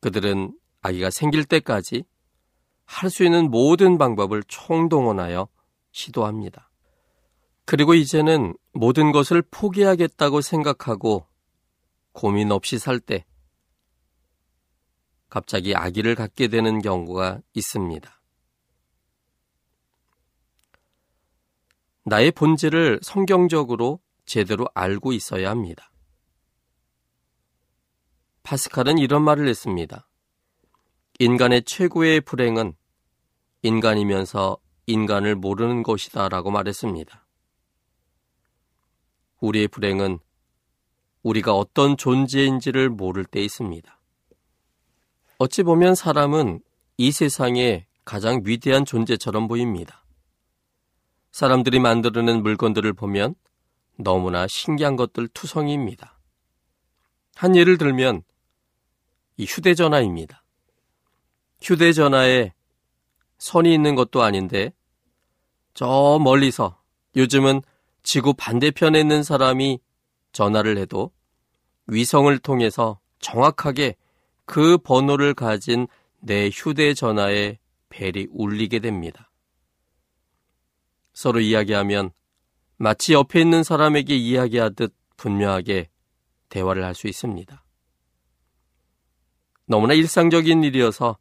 그들은 0.00 0.58
아기가 0.82 1.10
생길 1.10 1.44
때까지 1.44 2.04
할 2.84 3.08
수 3.10 3.24
있는 3.24 3.50
모든 3.50 3.96
방법을 3.96 4.42
총동원하여 4.48 5.48
시도합니다. 5.92 6.68
그리고 7.64 7.94
이제는 7.94 8.54
모든 8.72 9.12
것을 9.12 9.40
포기하겠다고 9.40 10.40
생각하고 10.42 11.26
고민 12.12 12.50
없이 12.52 12.78
살 12.78 13.00
때 13.00 13.24
갑자기 15.34 15.74
아기를 15.74 16.14
갖게 16.14 16.46
되는 16.46 16.80
경우가 16.80 17.40
있습니다. 17.54 18.20
나의 22.04 22.30
본질을 22.30 23.00
성경적으로 23.02 23.98
제대로 24.26 24.68
알고 24.74 25.12
있어야 25.12 25.50
합니다. 25.50 25.90
파스칼은 28.44 28.98
이런 28.98 29.22
말을 29.22 29.48
했습니다. 29.48 30.08
인간의 31.18 31.64
최고의 31.64 32.20
불행은 32.20 32.76
인간이면서 33.62 34.58
인간을 34.86 35.34
모르는 35.34 35.82
것이다 35.82 36.28
라고 36.28 36.52
말했습니다. 36.52 37.26
우리의 39.40 39.66
불행은 39.66 40.20
우리가 41.24 41.56
어떤 41.56 41.96
존재인지를 41.96 42.88
모를 42.88 43.24
때 43.24 43.42
있습니다. 43.42 43.98
어찌 45.38 45.62
보면 45.62 45.94
사람은 45.94 46.60
이 46.96 47.10
세상에 47.10 47.86
가장 48.04 48.42
위대한 48.44 48.84
존재처럼 48.84 49.48
보입니다. 49.48 50.04
사람들이 51.32 51.80
만들어낸 51.80 52.42
물건들을 52.42 52.92
보면 52.92 53.34
너무나 53.96 54.46
신기한 54.46 54.96
것들 54.96 55.28
투성이입니다. 55.28 56.20
한 57.34 57.56
예를 57.56 57.78
들면 57.78 58.22
이 59.36 59.44
휴대전화입니다. 59.44 60.44
휴대전화에 61.60 62.52
선이 63.38 63.74
있는 63.74 63.96
것도 63.96 64.22
아닌데 64.22 64.72
저 65.74 66.20
멀리서 66.22 66.80
요즘은 67.16 67.62
지구 68.04 68.34
반대편에 68.34 69.00
있는 69.00 69.24
사람이 69.24 69.80
전화를 70.32 70.78
해도 70.78 71.10
위성을 71.86 72.36
통해서 72.38 73.00
정확하게 73.18 73.96
그 74.46 74.78
번호를 74.78 75.34
가진 75.34 75.86
내 76.20 76.48
휴대전화에 76.50 77.58
벨이 77.88 78.28
울리게 78.30 78.80
됩니다. 78.80 79.30
서로 81.12 81.40
이야기하면 81.40 82.10
마치 82.76 83.12
옆에 83.12 83.40
있는 83.40 83.62
사람에게 83.62 84.16
이야기하듯 84.16 84.94
분명하게 85.16 85.88
대화를 86.48 86.84
할 86.84 86.94
수 86.94 87.06
있습니다. 87.08 87.64
너무나 89.66 89.94
일상적인 89.94 90.62
일이어서 90.64 91.18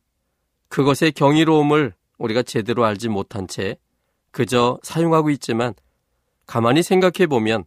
그것의 0.67 1.13
경이로움을 1.13 1.93
우리가 2.17 2.43
제대로 2.43 2.83
알지 2.85 3.09
못한 3.09 3.47
채 3.47 3.77
그저 4.31 4.79
사용하고 4.83 5.29
있지만 5.29 5.73
가만히 6.45 6.83
생각해 6.83 7.27
보면 7.27 7.65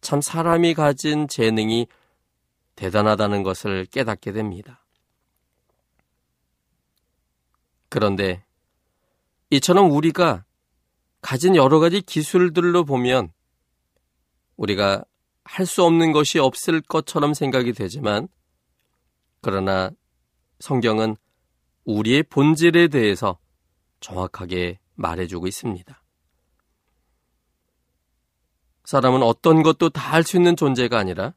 참 0.00 0.20
사람이 0.20 0.74
가진 0.74 1.28
재능이 1.28 1.88
대단하다는 2.78 3.42
것을 3.42 3.86
깨닫게 3.86 4.30
됩니다. 4.30 4.84
그런데 7.88 8.44
이처럼 9.50 9.90
우리가 9.90 10.44
가진 11.20 11.56
여러 11.56 11.80
가지 11.80 12.00
기술들로 12.00 12.84
보면 12.84 13.32
우리가 14.56 15.04
할 15.44 15.66
수 15.66 15.82
없는 15.82 16.12
것이 16.12 16.38
없을 16.38 16.80
것처럼 16.82 17.34
생각이 17.34 17.72
되지만 17.72 18.28
그러나 19.40 19.90
성경은 20.60 21.16
우리의 21.84 22.22
본질에 22.24 22.88
대해서 22.88 23.38
정확하게 24.00 24.78
말해주고 24.94 25.46
있습니다. 25.46 26.02
사람은 28.84 29.22
어떤 29.22 29.62
것도 29.62 29.90
다 29.90 30.12
할 30.12 30.22
수 30.22 30.36
있는 30.36 30.54
존재가 30.54 30.96
아니라 30.98 31.34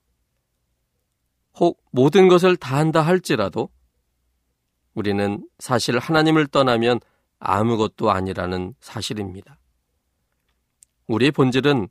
혹 1.59 1.83
모든 1.91 2.27
것을 2.27 2.55
다 2.55 2.77
한다 2.77 3.01
할지라도 3.01 3.69
우리는 4.93 5.47
사실 5.59 5.97
하나님을 5.97 6.47
떠나면 6.47 6.99
아무것도 7.39 8.11
아니라는 8.11 8.75
사실입니다. 8.79 9.57
우리의 11.07 11.31
본질은 11.31 11.87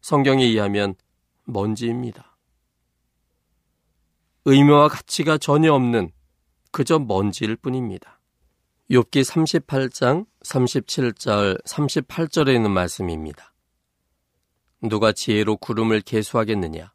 성경에 0.00 0.44
의하면 0.44 0.94
먼지입니다. 1.44 2.36
의미와 4.44 4.88
가치가 4.88 5.38
전혀 5.38 5.72
없는 5.72 6.10
그저 6.72 6.98
먼지일 6.98 7.56
뿐입니다. 7.56 8.20
욥기 8.90 9.22
38장 9.22 10.26
37절 10.44 11.62
38절에 11.64 12.54
있는 12.54 12.70
말씀입니다. 12.70 13.52
누가 14.82 15.12
지혜로 15.12 15.58
구름을 15.58 16.00
계수하겠느냐? 16.00 16.92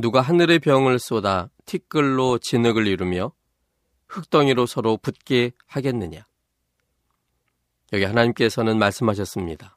누가 0.00 0.20
하늘의 0.20 0.60
병을 0.60 1.00
쏟아 1.00 1.50
티끌로 1.64 2.38
진흙을 2.38 2.86
이루며 2.86 3.32
흙덩이로 4.06 4.64
서로 4.66 4.96
붙게 4.96 5.50
하겠느냐? 5.66 6.24
여기 7.92 8.04
하나님께서는 8.04 8.78
말씀하셨습니다. 8.78 9.76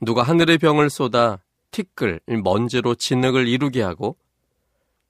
누가 0.00 0.22
하늘의 0.22 0.56
병을 0.56 0.88
쏟아 0.88 1.40
티끌, 1.72 2.20
먼지로 2.42 2.94
진흙을 2.94 3.48
이루게 3.48 3.82
하고 3.82 4.16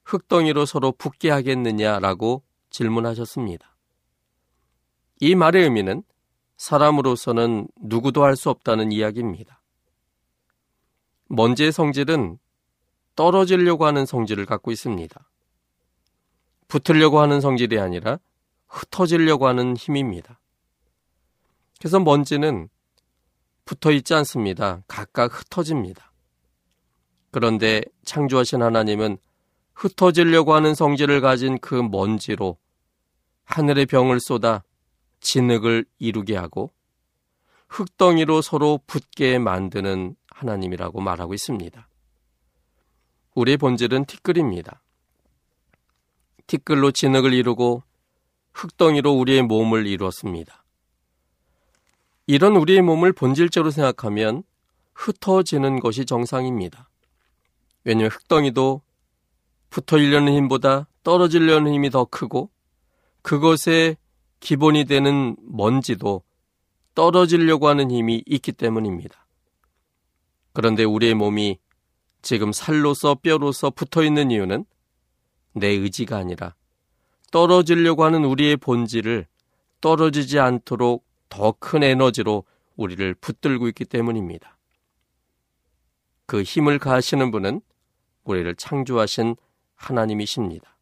흙덩이로 0.02 0.66
서로 0.66 0.90
붙게 0.90 1.30
하겠느냐라고 1.30 2.42
질문하셨습니다. 2.70 3.76
이 5.20 5.37
말의 5.37 5.62
의미는 5.62 6.02
사람으로서는 6.56 7.68
누구도 7.80 8.24
할 8.24 8.35
수 8.35 8.50
없다는 8.50 8.90
이야기입니다. 8.90 9.62
먼지의 11.28 11.70
성질은 11.70 12.40
떨어지려고 13.16 13.87
하는 13.87 14.07
성질을 14.07 14.46
갖고 14.46 14.70
있습니다. 14.70 15.31
붙으려고 16.68 17.20
하는 17.20 17.40
성질이 17.40 17.79
아니라 17.79 18.18
흩어지려고 18.68 19.46
하는 19.46 19.77
힘입니다. 19.77 20.40
그래서 21.79 21.99
먼지는 21.99 22.68
붙어 23.64 23.90
있지 23.90 24.14
않습니다. 24.14 24.83
각각 24.87 25.38
흩어집니다. 25.38 26.12
그런데 27.31 27.83
창조하신 28.05 28.62
하나님은 28.62 29.18
흩어지려고 29.75 30.55
하는 30.55 30.75
성질을 30.75 31.20
가진 31.20 31.59
그 31.59 31.75
먼지로 31.75 32.59
하늘의 33.44 33.87
병을 33.87 34.20
쏟아 34.20 34.62
진흙을 35.20 35.85
이루게 35.99 36.37
하고 36.37 36.73
흙덩이로 37.68 38.42
서로 38.42 38.81
붙게 38.87 39.38
만드는 39.38 40.16
하나님이라고 40.29 41.01
말하고 41.01 41.35
있습니다. 41.35 41.88
우리의 43.40 43.57
본질은 43.57 44.05
티끌입니다. 44.05 44.83
티끌로 46.46 46.90
진흙을 46.90 47.33
이루고 47.33 47.83
흙덩이로 48.53 49.12
우리의 49.12 49.42
몸을 49.42 49.87
이루었습니다. 49.87 50.64
이런 52.26 52.57
우리의 52.57 52.83
몸을 52.83 53.12
본질적으로 53.12 53.70
생각하면 53.70 54.42
흩어지는 54.94 55.81
것이 55.81 56.05
정상입니다. 56.05 56.90
왜냐하면 57.85 58.11
흙덩이도 58.11 58.83
붙어있려는 59.70 60.35
힘보다 60.35 60.87
떨어지려는 61.03 61.72
힘이 61.72 61.88
더 61.88 62.05
크고 62.05 62.50
그것의 63.22 63.96
기본이 64.40 64.85
되는 64.85 65.37
먼지도 65.40 66.22
떨어지려고 66.94 67.68
하는 67.68 67.90
힘이 67.90 68.22
있기 68.26 68.53
때문입니다. 68.53 69.26
그런데 70.53 70.85
우리의 70.85 71.14
몸이 71.14 71.59
지금 72.22 72.52
살로서 72.52 73.14
뼈로서 73.16 73.70
붙어 73.70 74.02
있는 74.02 74.30
이유는 74.30 74.64
내 75.54 75.68
의지가 75.68 76.16
아니라 76.16 76.54
떨어지려고 77.30 78.04
하는 78.04 78.24
우리의 78.24 78.56
본질을 78.56 79.26
떨어지지 79.80 80.38
않도록 80.38 81.06
더 81.28 81.52
큰 81.52 81.83
에너지로 81.83 82.44
우리를 82.76 83.14
붙들고 83.14 83.68
있기 83.68 83.85
때문입니다. 83.85 84.59
그 86.26 86.42
힘을 86.42 86.78
가하시는 86.78 87.30
분은 87.30 87.61
우리를 88.24 88.54
창조하신 88.56 89.37
하나님이십니다. 89.74 90.76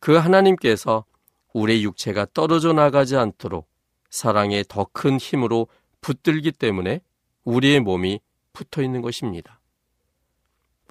그 0.00 0.16
하나님께서 0.16 1.04
우리의 1.52 1.84
육체가 1.84 2.26
떨어져 2.34 2.72
나가지 2.72 3.16
않도록 3.16 3.68
사랑의 4.10 4.64
더 4.68 4.84
큰 4.92 5.18
힘으로 5.18 5.68
붙들기 6.00 6.52
때문에 6.52 7.00
우리의 7.44 7.80
몸이 7.80 8.20
붙어 8.52 8.82
있는 8.82 9.00
것입니다. 9.00 9.60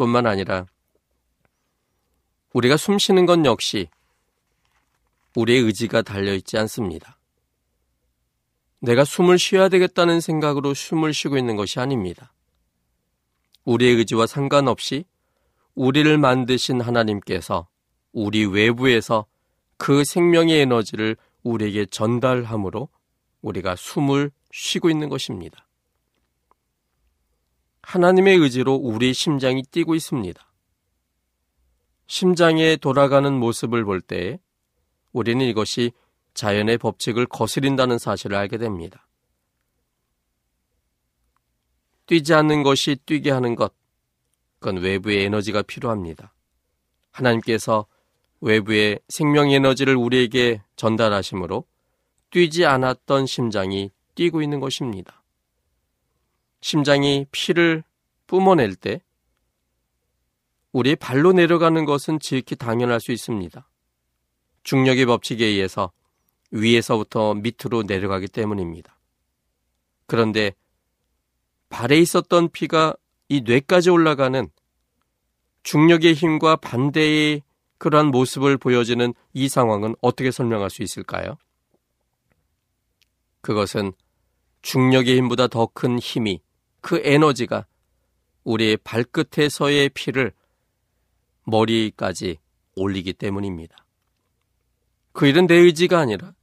뿐만 0.02 0.26
아니라 0.26 0.66
우리가 2.54 2.76
숨 2.76 2.98
쉬는 2.98 3.28
것 3.28 3.46
역시 3.46 3.88
우리의 5.36 5.62
의지가 5.62 6.02
달려있지 6.02 6.58
않습니다. 6.58 7.20
내가 8.80 9.06
숨을 9.06 9.38
쉬어야 9.38 9.70
되겠다는 9.70 10.20
생각으로 10.20 10.74
숨을 10.74 11.14
쉬고 11.14 11.38
있는 11.38 11.56
것이 11.56 11.80
아닙니다. 11.80 12.34
우리의 13.64 13.94
의지와 13.98 14.26
상관없이 14.26 15.06
우리를 15.76 16.18
만드신 16.18 16.82
하나님께서 16.82 17.68
우리 18.12 18.44
외부에서 18.44 19.28
그 19.78 20.04
생명의 20.04 20.62
에너지를 20.62 21.16
우리에게 21.44 21.86
전달함으로 21.86 22.90
우리가 23.44 23.76
숨을 23.76 24.32
쉬고 24.52 24.90
있는 24.90 25.10
것입니다. 25.10 25.68
하나님의 27.84 28.38
의지로 28.38 28.76
우리 28.76 29.14
심장이 29.14 29.64
뛰고 29.64 29.96
있습니다. 29.96 30.42
심장에 32.08 32.76
돌아가는 32.76 33.34
모습을 33.34 33.84
볼 33.86 34.02
때 34.02 34.40
우리는 35.12 35.46
이것이 35.46 35.92
자연의 36.34 36.78
법칙을 36.78 37.26
거스린다는 37.26 37.98
사실을 37.98 38.38
알게 38.38 38.58
됩니다. 38.58 39.08
뛰지 42.06 42.34
않는 42.34 42.64
것이 42.64 42.98
뛰게 43.06 43.32
하는 43.32 43.56
것, 43.56 43.74
그건 44.60 44.82
외부의 44.82 45.26
에너지가 45.26 45.62
필요합니다. 45.62 46.34
하나님께서 47.12 47.88
외부의 48.42 49.00
생명 49.10 49.52
에너지를 49.52 49.96
우리에게 49.96 50.62
전달하시므로 50.76 51.66
뛰지 52.32 52.66
않았던 52.66 53.28
심장이 53.28 53.92
뛰고 54.16 54.42
있는 54.42 54.60
것입니다. 54.60 55.21
심장이 56.62 57.26
피를 57.32 57.84
뿜어낼 58.28 58.76
때 58.76 59.02
우리의 60.72 60.96
발로 60.96 61.34
내려가는 61.34 61.84
것은 61.86 62.20
지극히 62.20 62.56
당연할 62.56 63.02
수 63.02 63.12
있습니다. 63.12 63.68
중력의 64.64 65.06
법칙에 65.06 65.46
의해서 65.46 65.92
위에서부터 66.52 67.34
밑으로 67.34 67.84
내려가기 67.84 68.28
때문입니다. 68.28 68.98
그런데 70.06 70.54
발에 71.70 71.98
있었던 72.00 72.50
피가 72.50 72.96
이 73.30 73.42
뇌까지 73.42 73.90
올라가는 73.90 74.50
중력의 75.64 76.14
힘과 76.14 76.58
반대의 76.58 77.44
그러한 77.78 78.08
모습을 78.08 78.58
보여지는 78.58 79.14
이 79.34 79.50
상황은 79.50 79.96
어떻게 80.02 80.32
설명할 80.32 80.70
수 80.70 80.84
있을까요? 80.84 81.38
그것은 83.42 83.94
중력의 84.62 85.18
힘보다 85.18 85.48
더 85.48 85.66
큰 85.66 85.98
힘이 85.98 86.42
그 86.82 87.02
에너지가 87.04 87.66
우리의 88.44 88.78
발끝에서의 88.78 89.90
피를 89.90 90.34
머리까지 91.44 92.38
올리기 92.76 93.14
때문입니다. 93.14 93.76
그 95.14 95.28
일은 95.28 95.48
내 95.48 95.56
의지가 95.56 96.00
아니라 96.00 96.34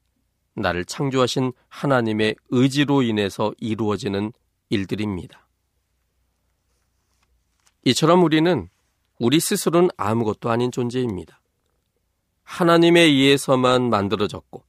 나를 0.55 0.85
창조하신 0.85 1.53
하나님의 1.69 2.37
의지로 2.51 3.03
인해서 3.03 3.53
이루어지는 3.59 4.33
일들입니다. 4.69 5.47
이처럼 7.85 8.23
우리는 8.23 8.69
우리 9.19 9.41
스스로는 9.41 9.91
아무것도 9.97 10.51
아닌 10.51 10.71
존재입니다. 10.71 11.41
하나님에 12.43 13.01
의해서만 13.01 13.89
만들어졌고 13.91 14.63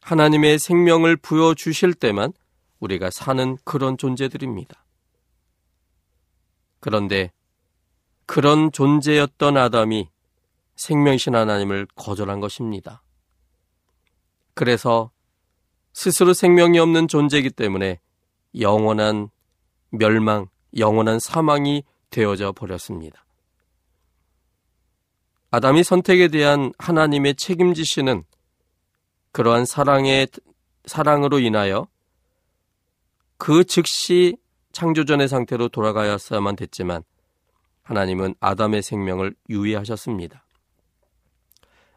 하나님의 0.00 0.58
생명을 0.58 1.16
부여 1.16 1.54
주실 1.54 1.94
때만 1.94 2.32
우리가 2.80 3.10
사는 3.10 3.56
그런 3.64 3.96
존재들입니다. 3.96 4.83
그런데 6.84 7.32
그런 8.26 8.70
존재였던 8.70 9.56
아담이 9.56 10.10
생명신 10.76 11.34
하나님을 11.34 11.86
거절한 11.94 12.40
것입니다. 12.40 13.02
그래서 14.52 15.10
스스로 15.94 16.34
생명이 16.34 16.78
없는 16.78 17.08
존재이기 17.08 17.52
때문에 17.52 18.00
영원한 18.60 19.30
멸망, 19.88 20.48
영원한 20.76 21.20
사망이 21.20 21.84
되어져 22.10 22.52
버렸습니다. 22.52 23.24
아담이 25.52 25.84
선택에 25.84 26.28
대한 26.28 26.74
하나님의 26.76 27.36
책임지시는 27.36 28.24
그러한 29.32 29.64
사랑의 29.64 30.28
사랑으로 30.84 31.38
인하여 31.38 31.88
그 33.38 33.64
즉시 33.64 34.36
창조전의 34.74 35.28
상태로 35.28 35.68
돌아가야만 35.68 36.56
됐지만 36.56 37.02
하나님은 37.82 38.34
아담의 38.40 38.82
생명을 38.82 39.34
유예하셨습니다. 39.48 40.44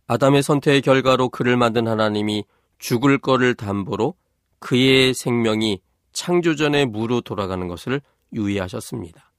아담의 0.08 0.44
선택의 0.44 0.82
결과로 0.82 1.30
그를 1.30 1.58
만든 1.58 1.88
하나님이 1.88 2.46
죽을 2.78 3.18
거를 3.18 3.56
담보로 3.56 4.14
그의 4.60 5.14
생명이 5.14 5.82
창조전의 6.14 6.86
무로 6.86 7.22
돌아가는 7.22 7.68
것을 7.68 8.02
유의하셨습니다. 8.34 9.32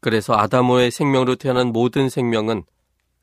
그래서 0.00 0.34
아담의 0.34 0.90
생명으로 0.90 1.36
태어난 1.36 1.68
모든 1.68 2.08
생명은 2.08 2.64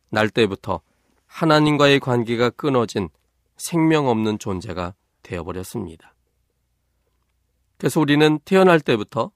날 0.09 0.29
때부터 0.29 0.81
하나님과의 1.27 1.99
관계가 1.99 2.49
끊어진 2.51 3.09
생명 3.57 4.07
없는 4.07 4.39
존재가 4.39 4.93
되어버렸습니다. 5.23 6.14
그래서 7.77 7.99
우리는 7.99 8.39
태어날 8.45 8.79
때부터 8.79 9.31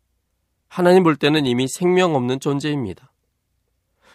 하나님 0.68 1.04
볼 1.04 1.16
때는 1.16 1.46
이미 1.46 1.68
생명 1.68 2.16
없는 2.16 2.40
존재입니다. 2.40 3.12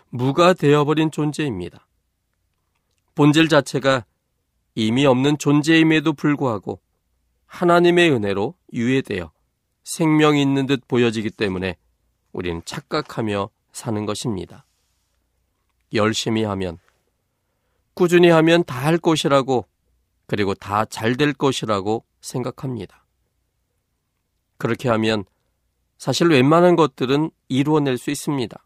무가 0.08 0.52
되어버린 0.52 1.10
존재입니다. 1.10 1.86
본질 3.14 3.48
자체가 3.48 4.04
이미 4.74 5.06
없는 5.06 5.38
존재임에도 5.38 6.12
불구하고 6.12 6.80
하나님의 7.46 8.10
은혜로 8.12 8.54
유예되어 8.72 9.30
생명이 9.84 10.40
있는 10.40 10.66
듯 10.66 10.86
보여지기 10.88 11.30
때문에 11.30 11.76
우리는 12.32 12.62
착각하며 12.64 13.50
사는 13.72 14.06
것입니다. 14.06 14.64
열심히 15.92 16.42
하면, 16.42 16.78
꾸준히 17.94 18.28
하면 18.30 18.64
다 18.64 18.80
할 18.84 18.98
것이라고, 18.98 19.66
그리고 20.26 20.54
다 20.54 20.84
잘 20.84 21.16
될 21.16 21.32
것이라고 21.32 22.04
생각합니다. 22.20 23.03
그렇게 24.58 24.88
하면 24.88 25.24
사실 25.98 26.28
웬만한 26.28 26.76
것들은 26.76 27.30
이루어낼 27.48 27.98
수 27.98 28.10
있습니다. 28.10 28.64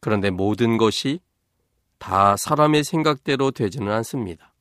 그런데 0.00 0.30
모든 0.30 0.76
것이 0.76 1.20
다 1.98 2.36
사람의 2.36 2.84
생각대로 2.84 3.50
되지는 3.50 3.90
않습니다. 3.92 4.54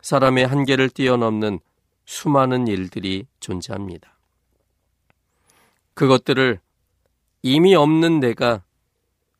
사람의 0.00 0.46
한계를 0.46 0.90
뛰어넘는 0.90 1.60
수많은 2.06 2.68
일들이 2.68 3.26
존재합니다. 3.40 4.18
그것들을 5.94 6.60
이미 7.42 7.74
없는 7.74 8.20
내가 8.20 8.64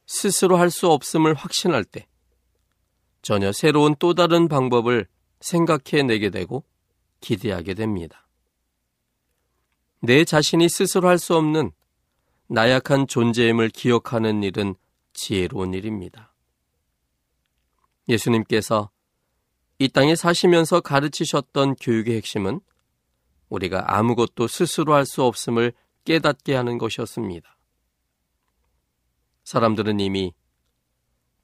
스스로 0.07 0.57
할 0.57 0.70
수 0.70 0.90
없음을 0.90 1.35
확신할 1.35 1.85
때 1.85 2.07
전혀 3.22 3.52
새로운 3.52 3.96
또 3.98 4.12
다른 4.12 4.48
방법을 4.48 5.07
생각해 5.40 6.02
내게 6.02 6.30
되고 6.30 6.64
기대하게 7.20 7.74
됩니다. 7.74 8.23
내 10.04 10.24
자신이 10.26 10.68
스스로 10.68 11.08
할 11.08 11.18
수 11.18 11.34
없는 11.34 11.72
나약한 12.46 13.06
존재임을 13.06 13.70
기억하는 13.70 14.42
일은 14.42 14.74
지혜로운 15.14 15.72
일입니다. 15.72 16.34
예수님께서 18.08 18.90
이 19.78 19.88
땅에 19.88 20.14
사시면서 20.14 20.82
가르치셨던 20.82 21.76
교육의 21.76 22.16
핵심은 22.16 22.60
우리가 23.48 23.96
아무것도 23.96 24.46
스스로 24.46 24.92
할 24.92 25.06
수 25.06 25.22
없음을 25.22 25.72
깨닫게 26.04 26.54
하는 26.54 26.76
것이었습니다. 26.76 27.56
사람들은 29.44 30.00
이미 30.00 30.34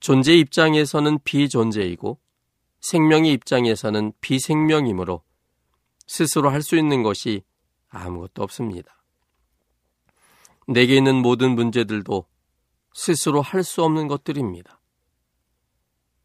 존재 0.00 0.34
입장에서는 0.34 1.18
비존재이고 1.24 2.20
생명의 2.80 3.32
입장에서는 3.32 4.12
비생명이므로 4.20 5.22
스스로 6.06 6.50
할 6.50 6.60
수 6.60 6.76
있는 6.76 7.02
것이 7.02 7.42
아무것도 7.90 8.42
없습니다. 8.42 9.02
내게 10.66 10.96
있는 10.96 11.16
모든 11.16 11.54
문제들도 11.54 12.24
스스로 12.92 13.42
할 13.42 13.62
수 13.62 13.82
없는 13.84 14.08
것들입니다. 14.08 14.80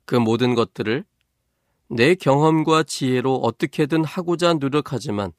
그 0.06 0.16
모든 0.16 0.56
것들을 0.56 1.04
내 1.90 2.16
경험과 2.16 2.84
지혜로 2.84 3.36
어떻게든 3.36 4.04
하고자 4.06 4.56
노력하지만 4.56 5.32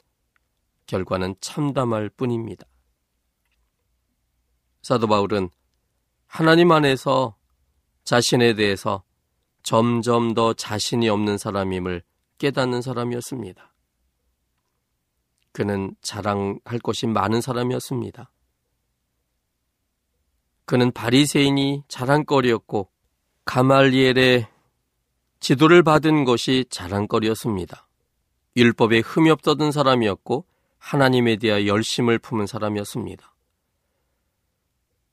결과는 0.85 1.35
참담할 1.41 2.09
뿐입니다. 2.09 2.65
사도 4.81 5.07
바울은 5.07 5.49
하나님 6.27 6.71
안에서 6.71 7.35
자신에 8.03 8.53
대해서 8.53 9.03
점점 9.63 10.33
더 10.33 10.53
자신이 10.53 11.09
없는 11.09 11.37
사람임을 11.37 12.03
깨닫는 12.37 12.81
사람이었습니다. 12.81 13.73
그는 15.57 15.95
자랑할 16.03 16.77
것이 16.83 17.07
많은 17.07 17.41
사람이었습니다. 17.41 18.29
그는 20.65 20.91
바리새인이 20.91 21.81
자랑거리였고 21.87 22.91
가말리엘의 23.43 24.47
지도를 25.39 25.81
받은 25.81 26.25
것이 26.25 26.65
자랑거리였습니다. 26.69 27.87
율법에 28.55 28.99
흠이 28.99 29.31
없던 29.31 29.71
사람이었고 29.71 30.45
하나님에 30.77 31.37
대하여 31.37 31.65
열심을 31.65 32.19
품은 32.19 32.45
사람이었습니다. 32.45 33.33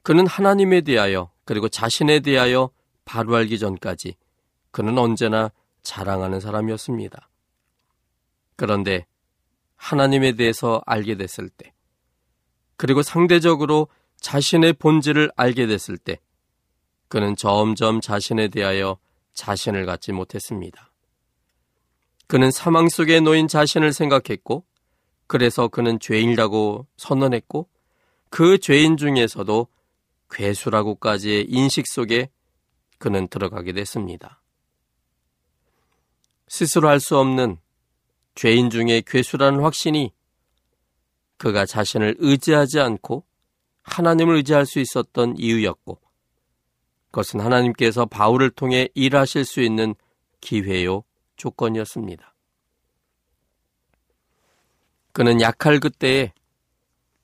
그는 0.03 0.27
하나님에 0.27 0.83
대하여 0.83 1.31
그리고 1.47 1.71
자신에 1.71 2.21
대하여 2.21 2.69
바로 3.07 3.35
알기 3.35 3.59
전까지 3.59 4.15
그는 4.73 4.99
언제나 4.99 5.51
자랑하는 5.83 6.41
사람이었습니다. 6.41 7.31
그런데 8.57 9.07
하나님에 9.85 10.33
대해서 10.33 10.83
알게 10.87 11.17
됐을 11.17 11.51
때, 11.51 11.75
그리고 12.79 13.03
상대적으로 13.03 13.89
자신의 14.19 14.73
본질을 14.75 15.31
알게 15.37 15.67
됐을 15.67 15.99
때, 15.99 16.21
그는 17.09 17.37
점점 17.37 18.01
자신에 18.01 18.49
대하여 18.49 18.97
자신을 19.35 19.85
갖지 19.85 20.13
못했습니다. 20.13 20.91
그는 22.27 22.51
사망 22.51 22.89
속에 22.89 23.21
놓인 23.21 23.47
자신을 23.47 23.93
생각했고, 23.93 24.65
그래서 25.27 25.69
그는 25.69 26.01
죄인이라고 26.01 26.87
선언했고, 26.97 27.69
그 28.31 28.57
죄인 28.57 28.97
중에서도 28.97 29.69
괴수라고까지의 30.31 31.45
인식 31.51 31.87
속에 31.87 32.31
그는 32.99 33.29
들어가게 33.29 33.75
됐습니다. 33.75 34.41
스스로 36.49 36.89
할 36.89 37.01
수 37.01 37.19
없는 37.19 37.59
죄인 38.35 38.71
중에 38.71 39.03
괴수라는 39.07 39.61
확신이 39.61 40.13
그가 41.37 41.67
자신을 41.67 42.17
의지하지 42.19 42.81
않고 42.81 43.25
하나님을 43.83 44.37
의지할 44.37 44.67
수 44.67 44.81
있었던 44.81 45.37
이유였고, 45.39 46.01
그것은 47.07 47.41
하나님께서 47.41 48.07
바울을 48.07 48.51
통해 48.51 48.89
일하실 48.95 49.45
수 49.45 49.61
있는 49.61 49.95
기회요 50.41 51.05
조건이었습니다. 51.37 52.35
그는 55.13 55.41
약할 55.41 55.79
그때에 55.79 56.33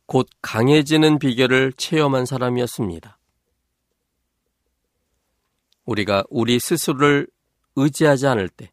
곧 0.07 0.29
강해지는 0.43 1.19
비결을 1.19 1.73
체험한 1.73 2.27
사람이었습니다. 2.27 3.19
우리가 5.85 6.25
우리 6.31 6.61
스스로를 6.61 7.27
의지하지 7.75 8.27
않을 8.29 8.49
때, 8.49 8.71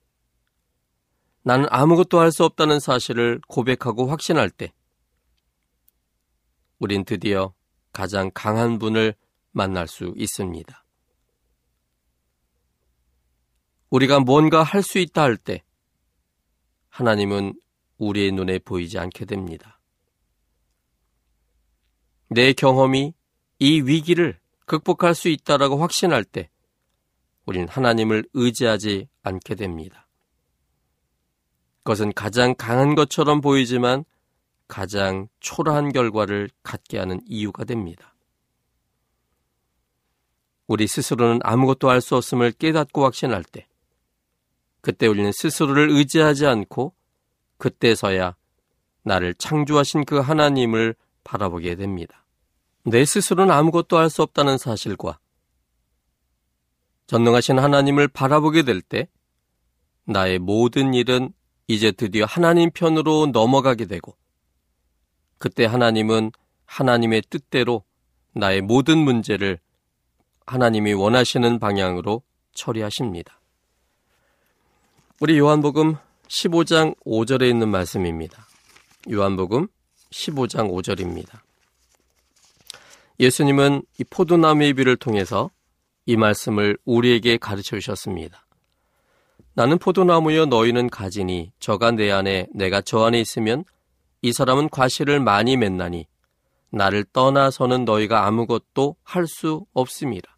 나는 1.48 1.66
아무것도 1.70 2.20
할 2.20 2.34
수 2.34 2.44
없다는 2.44 2.82
사실을 2.82 3.40
고백하고 3.48 4.08
확신할 4.08 4.50
때, 4.50 4.74
우린 6.78 7.06
드디어 7.06 7.54
가장 7.94 8.30
강한 8.34 8.78
분을 8.80 9.16
만날 9.54 9.88
수 9.88 10.14
있습니다. 10.18 10.86
우리가 13.92 14.20
뭔가 14.20 14.62
할 14.62 14.84
수 14.84 15.00
있다 15.00 15.24
할 15.24 15.38
때 15.38 15.64
하나님은 16.90 17.54
우리의 17.98 18.34
눈에 18.34 18.60
보이지 18.60 19.00
않게 19.00 19.24
됩니다. 19.24 19.80
내 22.28 22.52
경험이 22.52 23.14
이 23.60 23.80
위기를 23.80 24.38
극복할 24.66 25.16
수 25.16 25.30
있다라고 25.30 25.78
확신할 25.78 26.26
때 26.26 26.50
우린 27.46 27.70
하나님을 27.70 28.28
의지하지 28.34 29.08
않게 29.24 29.56
됩니다. 29.56 30.07
그것은 31.88 32.12
가장 32.12 32.54
강한 32.54 32.96
것처럼 32.96 33.40
보이지만 33.40 34.04
가장 34.68 35.30
초라한 35.40 35.94
결과를 35.94 36.50
갖게 36.62 37.00
하는 37.00 37.22
이유가 37.26 37.64
됩니다. 37.64 38.14
우리 40.68 40.86
스스로는 40.86 41.40
아무것도 41.44 41.90
할수 41.90 42.18
없음을 42.18 42.52
깨닫고 42.52 43.06
확신할 43.06 43.46
때, 43.46 43.70
그때 44.82 45.08
우리는 45.08 45.32
스스로를 45.32 45.90
의지하지 45.92 46.46
않고 46.46 46.94
그때서야 47.58 48.36
나를 49.04 49.34
창조하신 49.36 50.04
그 50.04 50.20
하나님을 50.20 50.94
바라보게 51.24 51.76
됩니다. 51.76 52.26
내 52.84 53.06
스스로는 53.06 53.50
아무것도 53.54 53.98
할수 53.98 54.24
없다는 54.24 54.58
사실과 54.58 55.20
전능하신 57.06 57.60
하나님을 57.60 58.10
바라보게 58.10 58.64
될 58.64 58.82
때 58.82 59.08
나의 60.04 60.40
모든 60.40 60.94
일은 60.94 61.32
이제 61.68 61.92
드디어 61.92 62.26
하나님 62.26 62.72
편으로 62.72 63.28
넘어가게 63.28 63.86
되고 63.86 64.16
그때 65.38 65.66
하나님은 65.66 66.32
하나님의 66.66 67.24
뜻대로 67.30 67.84
나의 68.34 68.62
모든 68.62 68.98
문제를 68.98 69.60
하나님이 70.46 70.94
원하시는 70.94 71.60
방향으로 71.60 72.24
처리하십니다. 72.54 73.40
우리 75.20 75.38
요한복음 75.38 75.96
15장 76.28 76.96
5절에 77.06 77.50
있는 77.50 77.70
말씀입니다. 77.70 78.48
요한복음 79.12 79.68
15장 80.12 80.72
5절입니다. 80.72 81.40
예수님은 83.20 83.82
이 84.00 84.04
포도나무의 84.06 84.74
비를 84.74 84.96
통해서 84.96 85.50
이 86.06 86.16
말씀을 86.16 86.78
우리에게 86.86 87.38
가르쳐 87.38 87.78
주셨습니다. 87.78 88.47
나는 89.58 89.80
포도나무여 89.80 90.46
너희는 90.46 90.88
가지니 90.88 91.52
저가 91.58 91.90
내 91.90 92.12
안에 92.12 92.48
내가 92.54 92.80
저 92.80 93.06
안에 93.06 93.20
있으면 93.20 93.66
이 94.22 94.32
사람은 94.32 94.70
과실을 94.70 95.20
많이 95.20 95.58
맺나니 95.58 96.06
나를 96.70 97.06
떠나서는 97.06 97.84
너희가 97.84 98.28
아무것도 98.28 98.98
할 99.02 99.26
수 99.26 99.66
없습니다. 99.74 100.36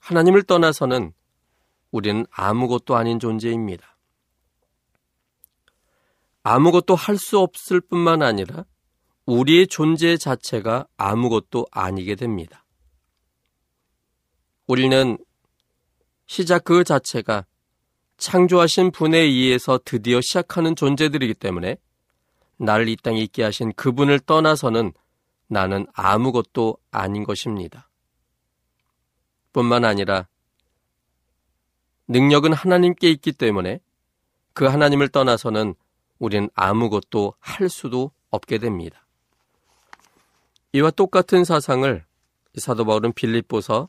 하나님을 0.00 0.42
떠나서는 0.42 1.12
우리는 1.92 2.26
아무것도 2.32 2.96
아닌 2.96 3.20
존재입니다. 3.20 3.96
아무것도 6.42 6.96
할 6.96 7.16
수 7.16 7.38
없을 7.38 7.80
뿐만 7.80 8.22
아니라 8.22 8.64
우리의 9.24 9.68
존재 9.68 10.16
자체가 10.16 10.88
아무것도 10.96 11.66
아니게 11.70 12.16
됩니다. 12.16 12.64
우리는 14.66 15.16
시작 16.26 16.64
그 16.64 16.82
자체가 16.82 17.46
창조하신 18.22 18.92
분에 18.92 19.18
의해서 19.18 19.80
드디어 19.84 20.20
시작하는 20.20 20.76
존재들이기 20.76 21.34
때문에 21.34 21.76
나를 22.56 22.88
이 22.88 22.96
땅에 22.96 23.20
있게 23.20 23.42
하신 23.42 23.72
그분을 23.72 24.20
떠나서는 24.20 24.92
나는 25.48 25.86
아무것도 25.92 26.78
아닌 26.92 27.24
것입니다. 27.24 27.88
뿐만 29.52 29.84
아니라 29.84 30.28
능력은 32.06 32.52
하나님께 32.52 33.10
있기 33.10 33.32
때문에 33.32 33.80
그 34.52 34.66
하나님을 34.66 35.08
떠나서는 35.08 35.74
우리는 36.20 36.48
아무것도 36.54 37.34
할 37.40 37.68
수도 37.68 38.12
없게 38.30 38.58
됩니다. 38.58 39.04
이와 40.72 40.92
똑같은 40.92 41.44
사상을 41.44 42.04
사도 42.56 42.84
바울은 42.84 43.14
빌립보서 43.14 43.88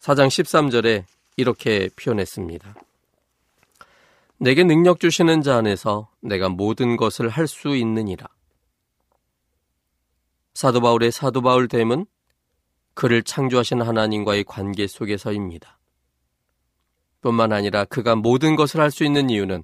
4장 0.00 0.26
13절에 0.28 1.04
이렇게 1.36 1.88
표현했습니다. 1.96 2.74
내게 4.42 4.64
능력 4.64 4.98
주시는 4.98 5.42
자 5.42 5.58
안에서 5.58 6.10
내가 6.20 6.48
모든 6.48 6.96
것을 6.96 7.28
할 7.28 7.46
수 7.46 7.76
있느니라. 7.76 8.26
사도 10.52 10.80
바울의 10.80 11.12
사도 11.12 11.42
바울 11.42 11.68
됨은 11.68 12.06
그를 12.94 13.22
창조하신 13.22 13.82
하나님과의 13.82 14.42
관계 14.42 14.88
속에서입니다. 14.88 15.78
뿐만 17.20 17.52
아니라 17.52 17.84
그가 17.84 18.16
모든 18.16 18.56
것을 18.56 18.80
할 18.80 18.90
수 18.90 19.04
있는 19.04 19.30
이유는 19.30 19.62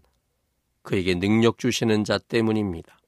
그에게 0.83 1.17
능력 1.17 1.59
주시는 1.59 2.05
자 2.05 2.17
때문입니다. 2.17 3.01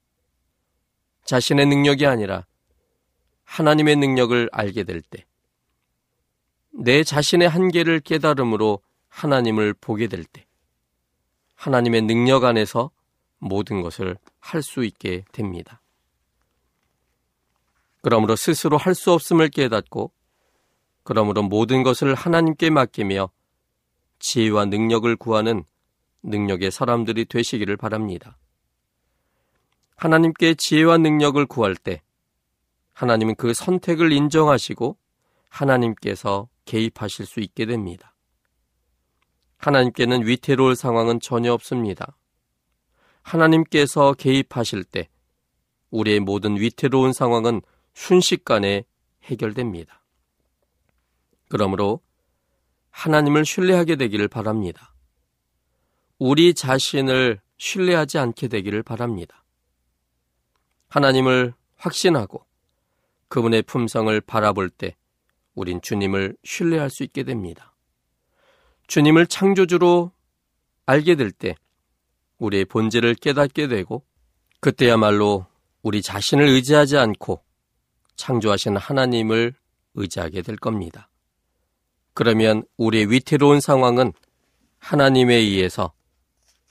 자신의 1.24 1.66
능력이 1.66 2.04
아니라 2.04 2.46
하나님의 3.44 3.94
능력을 3.94 4.48
알게 4.50 4.82
될 4.82 5.02
때, 5.02 5.24
내 6.72 7.04
자신의 7.04 7.48
한계를 7.48 8.00
깨달음으로 8.00 8.80
하나님을 9.06 9.74
보게 9.74 10.08
될 10.08 10.24
때, 10.24 10.49
하나님의 11.60 12.02
능력 12.02 12.44
안에서 12.44 12.90
모든 13.38 13.82
것을 13.82 14.16
할 14.38 14.62
수 14.62 14.82
있게 14.82 15.24
됩니다. 15.30 15.82
그러므로 18.00 18.34
스스로 18.34 18.78
할 18.78 18.94
수 18.94 19.12
없음을 19.12 19.50
깨닫고 19.50 20.10
그러므로 21.02 21.42
모든 21.42 21.82
것을 21.82 22.14
하나님께 22.14 22.70
맡기며 22.70 23.28
지혜와 24.20 24.66
능력을 24.66 25.14
구하는 25.16 25.64
능력의 26.22 26.70
사람들이 26.70 27.26
되시기를 27.26 27.76
바랍니다. 27.76 28.38
하나님께 29.96 30.54
지혜와 30.54 30.96
능력을 30.96 31.44
구할 31.44 31.76
때 31.76 32.00
하나님은 32.94 33.34
그 33.34 33.52
선택을 33.52 34.12
인정하시고 34.12 34.96
하나님께서 35.50 36.48
개입하실 36.64 37.26
수 37.26 37.40
있게 37.40 37.66
됩니다. 37.66 38.09
하나님께는 39.60 40.26
위태로울 40.26 40.74
상황은 40.74 41.20
전혀 41.20 41.52
없습니다. 41.52 42.16
하나님께서 43.22 44.14
개입하실 44.14 44.84
때 44.84 45.08
우리의 45.90 46.20
모든 46.20 46.56
위태로운 46.58 47.12
상황은 47.12 47.60
순식간에 47.92 48.84
해결됩니다. 49.24 50.02
그러므로 51.48 52.00
하나님을 52.90 53.44
신뢰하게 53.44 53.96
되기를 53.96 54.28
바랍니다. 54.28 54.94
우리 56.18 56.54
자신을 56.54 57.40
신뢰하지 57.58 58.18
않게 58.18 58.48
되기를 58.48 58.82
바랍니다. 58.82 59.44
하나님을 60.88 61.54
확신하고 61.76 62.46
그분의 63.28 63.62
품성을 63.62 64.18
바라볼 64.22 64.70
때 64.70 64.96
우린 65.54 65.80
주님을 65.80 66.36
신뢰할 66.42 66.90
수 66.90 67.02
있게 67.02 67.22
됩니다. 67.22 67.69
주님을 68.90 69.28
창조주로 69.28 70.10
알게 70.84 71.14
될 71.14 71.30
때 71.30 71.54
우리의 72.38 72.64
본질을 72.64 73.14
깨닫게 73.14 73.68
되고 73.68 74.02
그때야말로 74.58 75.46
우리 75.82 76.02
자신을 76.02 76.48
의지하지 76.48 76.96
않고 76.96 77.40
창조하신 78.16 78.76
하나님을 78.76 79.54
의지하게 79.94 80.42
될 80.42 80.56
겁니다. 80.56 81.08
그러면 82.14 82.64
우리의 82.78 83.12
위태로운 83.12 83.60
상황은 83.60 84.12
하나님에 84.80 85.36
의해서 85.36 85.92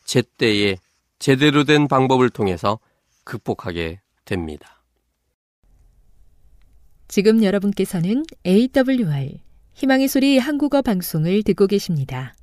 제때에 0.03 0.75
제대로 1.19 1.63
된 1.63 1.87
방법을 1.87 2.31
통해서 2.31 2.79
극복하게 3.23 4.01
됩니다. 4.25 4.83
지금 7.07 7.43
여러분께서는 7.45 8.25
AWR 8.45 9.39
희망의 9.79 10.09
소리 10.09 10.37
한국어 10.37 10.81
방송을 10.81 11.41
듣고 11.43 11.65
계십니다. 11.65 12.35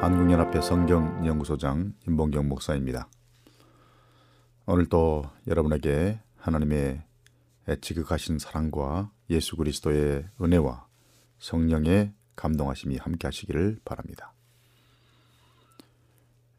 한국연합회 0.00 0.60
성경연구소장 0.60 1.92
임봉경 2.08 2.48
목사입니다. 2.48 3.08
오늘 4.66 4.86
또 4.86 5.24
여러분에게 5.46 6.20
하나님의 6.36 7.02
지극하신 7.80 8.38
사랑과 8.38 9.10
예수 9.28 9.56
그리스도의 9.56 10.26
은혜와 10.40 10.86
성령의 11.38 12.12
감동하심이 12.36 12.96
함께 12.96 13.26
하시기를 13.26 13.80
바랍니다. 13.84 14.32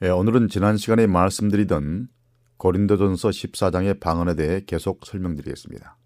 예, 0.04 0.10
오늘은 0.10 0.48
지난 0.48 0.78
시간에 0.78 1.08
말씀드리던 1.08 2.08
고린도전서 2.58 3.30
14장의 3.30 4.00
방언에 4.00 4.36
대해 4.36 4.62
계속 4.66 5.06
설명드리겠습니다. 5.06 5.98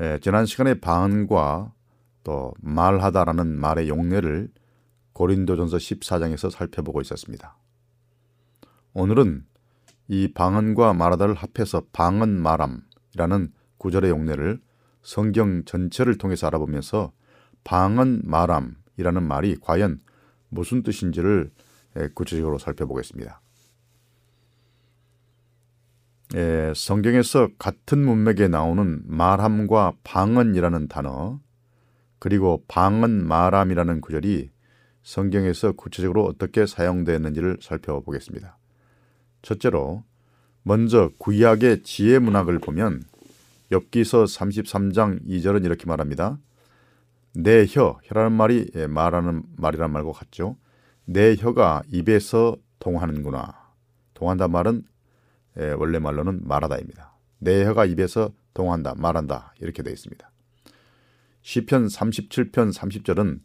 예, 0.00 0.18
지난 0.22 0.46
시간에 0.46 0.80
방언과 0.80 1.72
또 2.24 2.54
말하다라는 2.60 3.58
말의 3.60 3.88
용례를 3.88 4.50
고린도전서 5.12 5.76
14장에서 5.76 6.50
살펴보고 6.50 7.00
있었습니다. 7.00 7.56
오늘은 8.92 9.46
이 10.08 10.32
방언과 10.32 10.92
말하다를 10.92 11.34
합해서 11.34 11.82
방언 11.92 12.30
말함이라는 12.40 13.52
구절의 13.78 14.10
용례를 14.10 14.60
성경 15.02 15.64
전체를 15.64 16.18
통해서 16.18 16.46
알아보면서 16.46 17.12
방언 17.64 18.22
말함이라는 18.24 19.22
말이 19.22 19.56
과연 19.60 20.00
무슨 20.48 20.82
뜻인지를 20.82 21.50
구체적으로 22.14 22.58
살펴보겠습니다. 22.58 23.40
예, 26.34 26.72
성경에서 26.74 27.48
같은 27.58 28.04
문맥에 28.04 28.48
나오는 28.48 29.02
말함과 29.04 29.92
방언이라는 30.02 30.88
단어 30.88 31.38
그리고 32.18 32.64
방언 32.66 33.26
말함이라는 33.26 34.00
구절이 34.00 34.50
성경에서 35.02 35.72
구체적으로 35.72 36.24
어떻게 36.24 36.66
사용되었는지를 36.66 37.58
살펴보겠습니다. 37.60 38.56
첫째로 39.44 40.02
먼저 40.62 41.10
구약의 41.18 41.82
지혜 41.82 42.18
문학을 42.18 42.58
보면 42.58 43.02
엽기서 43.70 44.24
33장 44.24 45.24
2절은 45.26 45.64
이렇게 45.64 45.86
말합니다. 45.86 46.38
내 47.34 47.66
혀, 47.66 47.98
혀라는 48.04 48.32
말이 48.32 48.70
예, 48.74 48.86
말하는 48.86 49.42
말이란 49.56 49.92
말과 49.92 50.12
같죠. 50.12 50.56
내 51.04 51.36
혀가 51.36 51.82
입에서 51.88 52.56
통하는구나. 52.78 53.54
통한다 54.14 54.48
말은 54.48 54.82
예, 55.58 55.72
원래 55.72 55.98
말로는 55.98 56.40
말하다입니다. 56.44 57.12
내 57.38 57.64
혀가 57.64 57.84
입에서 57.84 58.32
통한다, 58.54 58.94
말한다 58.96 59.52
이렇게 59.60 59.82
되어 59.82 59.92
있습니다. 59.92 60.30
시편 61.42 61.88
37편 61.88 62.72
30절은 62.72 63.40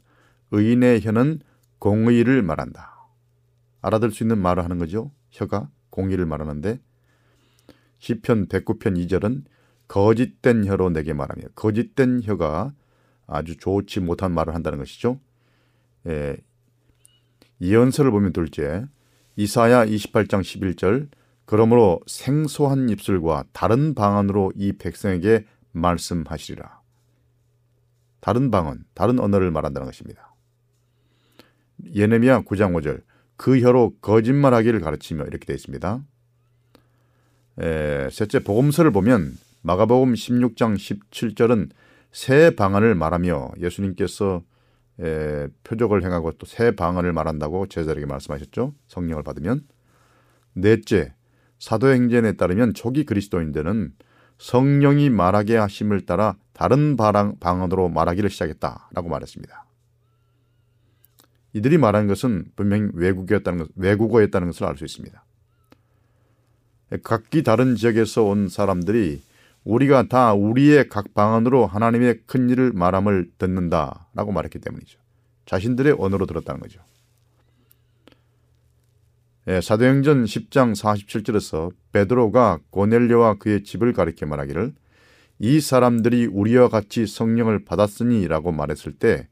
의인의 0.51 1.01
혀는 1.01 1.41
공의를 1.79 2.41
말한다. 2.43 3.09
알아들 3.81 4.11
수 4.11 4.23
있는 4.23 4.37
말을 4.37 4.63
하는 4.63 4.77
거죠. 4.77 5.11
혀가 5.31 5.69
공의를 5.89 6.25
말하는데 6.25 6.79
시편 7.99 8.47
109편 8.47 9.07
2절은 9.07 9.43
거짓된 9.87 10.65
혀로 10.65 10.89
내게 10.91 11.13
말하며 11.13 11.49
거짓된 11.55 12.21
혀가 12.23 12.73
아주 13.27 13.57
좋지 13.57 13.99
못한 13.99 14.31
말을 14.31 14.55
한다는 14.55 14.79
것이죠. 14.79 15.19
예, 16.07 16.37
예언서를 17.61 18.11
보면 18.11 18.33
둘째 18.33 18.85
이사야 19.35 19.85
28장 19.85 20.41
11절 20.41 21.09
그러므로 21.45 21.99
생소한 22.05 22.89
입술과 22.89 23.45
다른 23.53 23.95
방언으로 23.95 24.51
이 24.55 24.73
백성에게 24.73 25.45
말씀하시리라. 25.71 26.79
다른 28.19 28.51
방언, 28.51 28.85
다른 28.93 29.19
언어를 29.19 29.49
말한다는 29.49 29.87
것입니다. 29.87 30.35
예레미야 31.95 32.41
9장 32.41 32.73
5절 32.75 33.01
그 33.39 33.57
혀로 33.61 33.93
거짓말하기를 34.01 34.81
가르치며 34.81 35.23
이렇게 35.23 35.45
되어 35.45 35.55
있습니다. 35.55 36.03
에, 37.61 38.09
셋째 38.11 38.39
복음서를 38.39 38.91
보면 38.91 39.31
마가복음 39.61 40.13
16장 40.13 40.75
17절은 40.75 41.69
새 42.11 42.53
방언을 42.53 42.95
말하며 42.95 43.51
예수님께서 43.61 44.43
에, 44.99 45.47
표적을 45.63 46.03
행하고 46.03 46.33
또 46.33 46.45
새 46.45 46.71
방언을 46.75 47.13
말한다고 47.13 47.67
제자에게 47.67 48.05
말씀하셨죠. 48.05 48.73
성령을 48.87 49.23
받으면 49.23 49.61
넷째 50.53 51.13
사도행전에 51.59 52.33
따르면 52.33 52.73
초기 52.73 53.05
그리스도인들은 53.05 53.93
성령이 54.37 55.09
말하게 55.09 55.55
하심을 55.55 56.05
따라 56.05 56.35
다른 56.51 56.97
방언으로 56.97 57.87
말하기를 57.87 58.29
시작했다라고 58.29 59.07
말했습니다. 59.07 59.68
이들이 61.53 61.77
말한 61.77 62.07
것은 62.07 62.45
분명히 62.55 62.89
외국어였다는, 62.93 63.59
것, 63.59 63.69
외국어였다는 63.75 64.47
것을 64.49 64.65
알 64.65 64.77
수 64.77 64.85
있습니다. 64.85 65.23
각기 67.03 67.43
다른 67.43 67.75
지역에서 67.75 68.23
온 68.23 68.49
사람들이 68.49 69.21
우리가 69.63 70.07
다 70.07 70.33
우리의 70.33 70.89
각 70.89 71.13
방언으로 71.13 71.67
하나님의 71.67 72.21
큰 72.25 72.49
일을 72.49 72.71
말함을 72.73 73.31
듣는다라고 73.37 74.31
말했기 74.31 74.59
때문이죠. 74.59 74.99
자신들의 75.45 75.95
언어로 75.99 76.25
들었다는 76.25 76.61
거죠. 76.61 76.81
예, 79.47 79.61
사도행전 79.61 80.25
10장 80.25 80.75
47절에서 80.75 81.71
베드로가 81.91 82.59
고넬료와 82.69 83.35
그의 83.35 83.63
집을 83.63 83.93
가리켜 83.93 84.25
말하기를 84.25 84.73
이 85.39 85.59
사람들이 85.59 86.27
우리와 86.27 86.69
같이 86.69 87.07
성령을 87.07 87.65
받았으니라고 87.65 88.51
말했을 88.51 88.93
때 88.93 89.27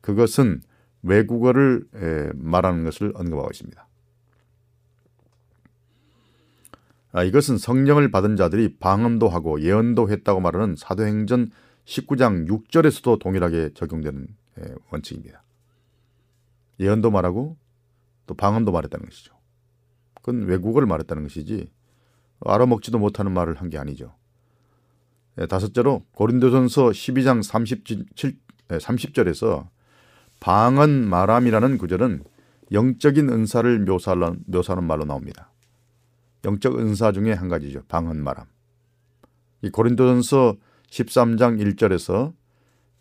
그것은 0.00 0.62
외국어를 1.02 1.84
예, 1.96 2.30
말하는 2.34 2.84
것을 2.84 3.12
언급하고 3.14 3.48
있습니다. 3.52 3.86
아, 7.12 7.24
이것은 7.24 7.58
성령을 7.58 8.10
받은 8.10 8.36
자들이 8.36 8.76
방언도 8.78 9.28
하고 9.28 9.60
예언도 9.60 10.10
했다고 10.10 10.40
말하는 10.40 10.76
사도행전 10.76 11.50
19장 11.84 12.48
6절에서도 12.48 13.18
동일하게 13.18 13.70
적용되는 13.74 14.28
예, 14.60 14.74
원칙입니다. 14.90 15.42
예언도 16.78 17.10
말하고 17.10 17.56
또 18.26 18.34
방언도 18.34 18.70
말했다는 18.72 19.06
것이죠. 19.06 19.34
그건 20.14 20.42
외국어를 20.42 20.86
말했다는 20.86 21.24
것이지 21.24 21.70
알아먹지도 22.44 22.98
못하는 22.98 23.32
말을 23.32 23.60
한 23.60 23.70
게 23.70 23.78
아니죠. 23.78 24.14
예, 25.38 25.46
다섯째로 25.46 26.04
고린도전서 26.12 26.90
12장 26.90 27.42
37, 27.42 28.04
30절에서 28.68 29.68
방언 30.40 31.08
말함이라는 31.08 31.78
구절은 31.78 32.24
영적인 32.72 33.28
은사를 33.28 33.80
묘사하는, 33.80 34.42
묘사하는 34.46 34.86
말로 34.86 35.04
나옵니다. 35.04 35.52
영적 36.44 36.78
은사 36.78 37.12
중에 37.12 37.32
한 37.32 37.48
가지죠. 37.48 37.82
방언 37.88 38.22
말함. 38.22 38.46
이 39.62 39.70
고린도전서 39.70 40.56
13장 40.88 41.60
1절에서 41.60 42.32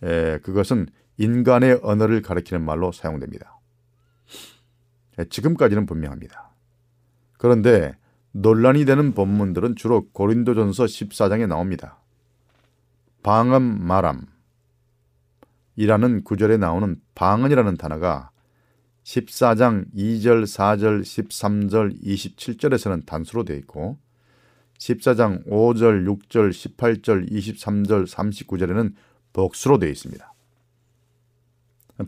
에, 0.04 0.40
그것은 0.40 0.88
인간의 1.18 1.80
언어를 1.84 2.22
가리키는 2.22 2.64
말로 2.64 2.92
사용됩니다. 2.92 3.60
에, 5.18 5.26
지금까지는 5.26 5.86
분명합니다. 5.86 6.52
그런데 7.38 7.98
논란이 8.32 8.86
되는 8.86 9.14
본문들은 9.14 9.76
주로 9.76 10.10
고린도전서 10.12 10.86
14장에 10.86 11.48
나옵니다. 11.48 12.00
방언 13.24 13.86
말함, 13.86 14.28
이라는 15.80 16.26
구절에 16.26 16.58
나오는 16.58 16.98
방언이라는 17.16 17.78
단어가 17.78 18.32
14장 19.06 19.86
2절, 19.96 20.44
4절, 20.44 21.04
13절, 21.04 22.04
27절에서는 22.04 23.06
단수로 23.06 23.46
되어 23.46 23.56
있고 23.60 23.98
14장 24.78 25.48
5절, 25.48 26.06
6절, 26.06 26.50
18절, 26.50 27.32
23절, 27.32 28.06
39절에는 28.06 28.94
복수로 29.32 29.80
되어 29.80 29.90
있습니다. 29.90 30.34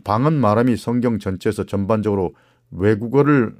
방언 0.04 0.38
말함이 0.38 0.76
성경 0.76 1.18
전체에서 1.18 1.64
전반적으로 1.64 2.34
외국어를 2.72 3.56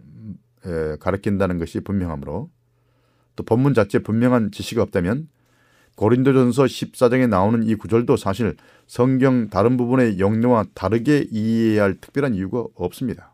가르친다는 1.00 1.56
것이 1.56 1.80
분명하므로 1.80 2.50
또 3.34 3.42
본문 3.44 3.72
자체에 3.72 4.02
분명한 4.02 4.50
지시가 4.50 4.82
없다면 4.82 5.30
고린도전서 5.97 6.64
14장에 6.64 7.28
나오는 7.28 7.62
이 7.64 7.74
구절도 7.74 8.16
사실 8.16 8.57
성경 8.86 9.49
다른 9.49 9.76
부분의 9.76 10.18
영내와 10.18 10.64
다르게 10.74 11.26
이해해야 11.30 11.84
할 11.84 11.95
특별한 12.01 12.34
이유가 12.34 12.66
없습니다. 12.74 13.32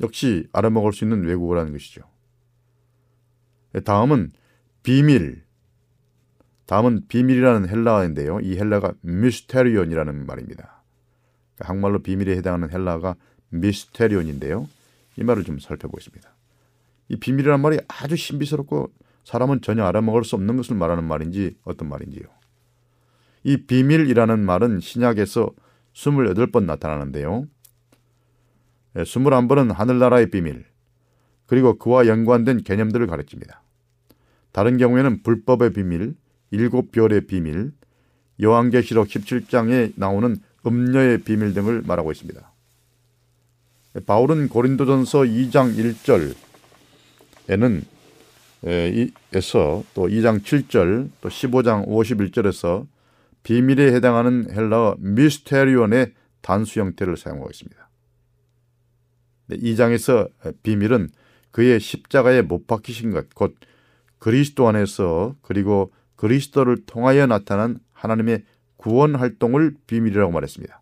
역시 0.00 0.48
알아먹을 0.52 0.92
수 0.92 1.04
있는 1.04 1.24
외국어라는 1.24 1.72
것이죠. 1.72 2.02
다음은 3.84 4.32
비밀. 4.82 5.42
다음은 6.66 7.06
비밀이라는 7.08 7.68
헬라어인데요. 7.68 8.40
이 8.40 8.56
헬라가 8.56 8.94
미스테리온이라는 9.02 10.26
말입니다. 10.26 10.82
그러니까 11.54 11.72
한말로 11.72 12.02
비밀에 12.02 12.36
해당하는 12.36 12.70
헬라가 12.70 13.16
미스테리온인데요. 13.50 14.68
이 15.16 15.24
말을 15.24 15.44
좀 15.44 15.58
살펴보겠습니다. 15.58 16.34
이 17.08 17.16
비밀이라는 17.16 17.60
말이 17.60 17.78
아주 17.88 18.16
신비스럽고 18.16 18.90
사람은 19.24 19.62
전혀 19.62 19.84
알아먹을 19.84 20.24
수 20.24 20.36
없는 20.36 20.56
것을 20.56 20.76
말하는 20.76 21.04
말인지 21.04 21.56
어떤 21.64 21.88
말인지요. 21.88 22.22
이 23.42 23.66
비밀이라는 23.66 24.44
말은 24.44 24.80
신약에서 24.80 25.50
28번 25.94 26.64
나타나는데요. 26.64 27.46
21번은 28.94 29.70
예, 29.70 29.72
하늘나라의 29.72 30.30
비밀, 30.30 30.64
그리고 31.46 31.78
그와 31.78 32.06
연관된 32.06 32.62
개념들을 32.62 33.06
가르칩니다. 33.06 33.62
다른 34.52 34.76
경우에는 34.78 35.22
불법의 35.22 35.72
비밀, 35.72 36.14
일곱 36.50 36.92
별의 36.92 37.26
비밀, 37.26 37.72
여왕계시록 38.40 39.08
17장에 39.08 39.92
나오는 39.96 40.36
음녀의 40.66 41.18
비밀 41.22 41.54
등을 41.54 41.82
말하고 41.84 42.12
있습니다. 42.12 42.52
바울은 44.06 44.48
고린도전서 44.48 45.20
2장 45.20 45.76
1절에는 47.46 47.82
에서 48.66 49.84
또 49.92 50.06
2장 50.06 50.42
7절 50.42 51.10
또 51.20 51.28
15장 51.28 51.86
51절에서 51.86 52.86
비밀에 53.42 53.92
해당하는 53.92 54.50
헬라어 54.50 54.96
미스테리온의 54.98 56.14
단수 56.40 56.80
형태를 56.80 57.16
사용하고 57.16 57.50
있습니다. 57.50 57.88
2장에서 59.50 60.30
비밀은 60.62 61.10
그의 61.50 61.78
십자가에 61.78 62.42
못 62.42 62.66
박히신 62.66 63.10
것, 63.10 63.34
곧 63.34 63.54
그리스도 64.18 64.66
안에서 64.66 65.36
그리고 65.42 65.92
그리스도를 66.16 66.86
통하여 66.86 67.26
나타난 67.26 67.78
하나님의 67.92 68.44
구원 68.76 69.14
활동을 69.14 69.74
비밀이라고 69.86 70.32
말했습니다. 70.32 70.80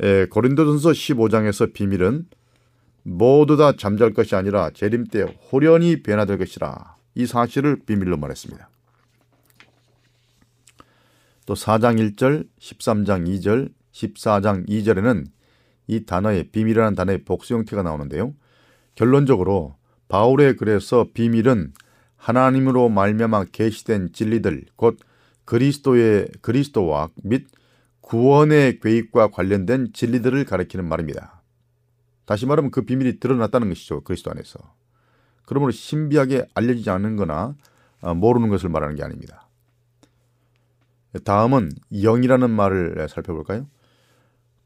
에, 0.00 0.26
고린도전서 0.26 0.90
15장에서 0.90 1.72
비밀은 1.72 2.26
모두 3.08 3.56
다 3.56 3.76
잠잘 3.76 4.12
것이 4.12 4.34
아니라 4.34 4.70
재림 4.70 5.04
때 5.04 5.22
호련히 5.22 6.02
변화될 6.02 6.38
것이라 6.38 6.96
이 7.14 7.24
사실을 7.24 7.78
비밀로 7.86 8.16
말했습니다. 8.16 8.68
또 11.46 11.54
4장 11.54 12.16
1절, 12.16 12.48
13장 12.58 13.28
2절, 13.28 13.70
14장 13.92 14.68
2절에는 14.68 15.26
이 15.86 16.04
단어의 16.04 16.48
비밀이라는 16.50 16.96
단어의 16.96 17.22
복수 17.24 17.54
형태가 17.54 17.84
나오는데요. 17.84 18.34
결론적으로 18.96 19.76
바울의 20.08 20.56
글에서 20.56 21.06
비밀은 21.14 21.74
하나님으로 22.16 22.88
말미암아 22.88 23.44
계시된 23.52 24.14
진리들 24.14 24.64
곧 24.74 24.98
그리스도의 25.44 26.26
그리스도와 26.40 27.10
및 27.22 27.46
구원의 28.00 28.80
계획과 28.80 29.28
관련된 29.28 29.92
진리들을 29.92 30.44
가리키는 30.44 30.84
말입니다. 30.88 31.35
다시 32.26 32.44
말하면 32.44 32.70
그 32.70 32.82
비밀이 32.82 33.18
드러났다는 33.18 33.68
것이죠. 33.68 34.02
그리스도 34.02 34.30
안에서. 34.30 34.58
그러므로 35.46 35.70
신비하게 35.70 36.48
알려지지 36.54 36.90
않는 36.90 37.16
거나 37.16 37.54
어, 38.02 38.14
모르는 38.14 38.48
것을 38.48 38.68
말하는 38.68 38.96
게 38.96 39.02
아닙니다. 39.02 39.48
다음은 41.24 41.70
영이라는 41.92 42.50
말을 42.50 43.08
살펴볼까요? 43.08 43.66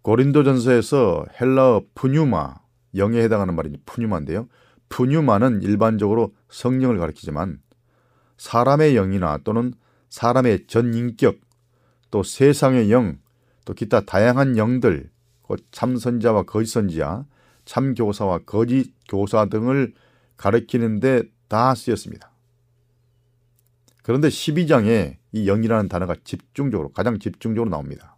고린도전서에서 0.02 1.26
헬라어 1.40 1.84
푸뉴마, 1.94 2.54
영에 2.96 3.20
해당하는 3.22 3.54
말이 3.54 3.78
푸뉴마인데요. 3.84 4.48
푸뉴마는 4.88 5.62
일반적으로 5.62 6.34
성령을 6.48 6.98
가리키지만 6.98 7.60
사람의 8.38 8.94
영이나 8.94 9.38
또는 9.44 9.74
사람의 10.08 10.66
전인격, 10.66 11.38
또 12.10 12.22
세상의 12.22 12.90
영, 12.90 13.18
또 13.64 13.74
기타 13.74 14.00
다양한 14.00 14.56
영들, 14.56 15.10
곧 15.42 15.60
참선자와 15.70 16.44
거짓선지자, 16.44 17.26
참교사와 17.64 18.40
거짓 18.46 18.92
교사 19.08 19.46
등을 19.46 19.94
가리키는데 20.36 21.24
다 21.48 21.74
쓰였습니다. 21.74 22.30
그런데 24.02 24.28
12장에 24.28 25.16
이 25.32 25.44
영이라는 25.46 25.88
단어가 25.88 26.16
집중적으로 26.24 26.90
가장 26.90 27.18
집중적으로 27.18 27.70
나옵니다. 27.70 28.16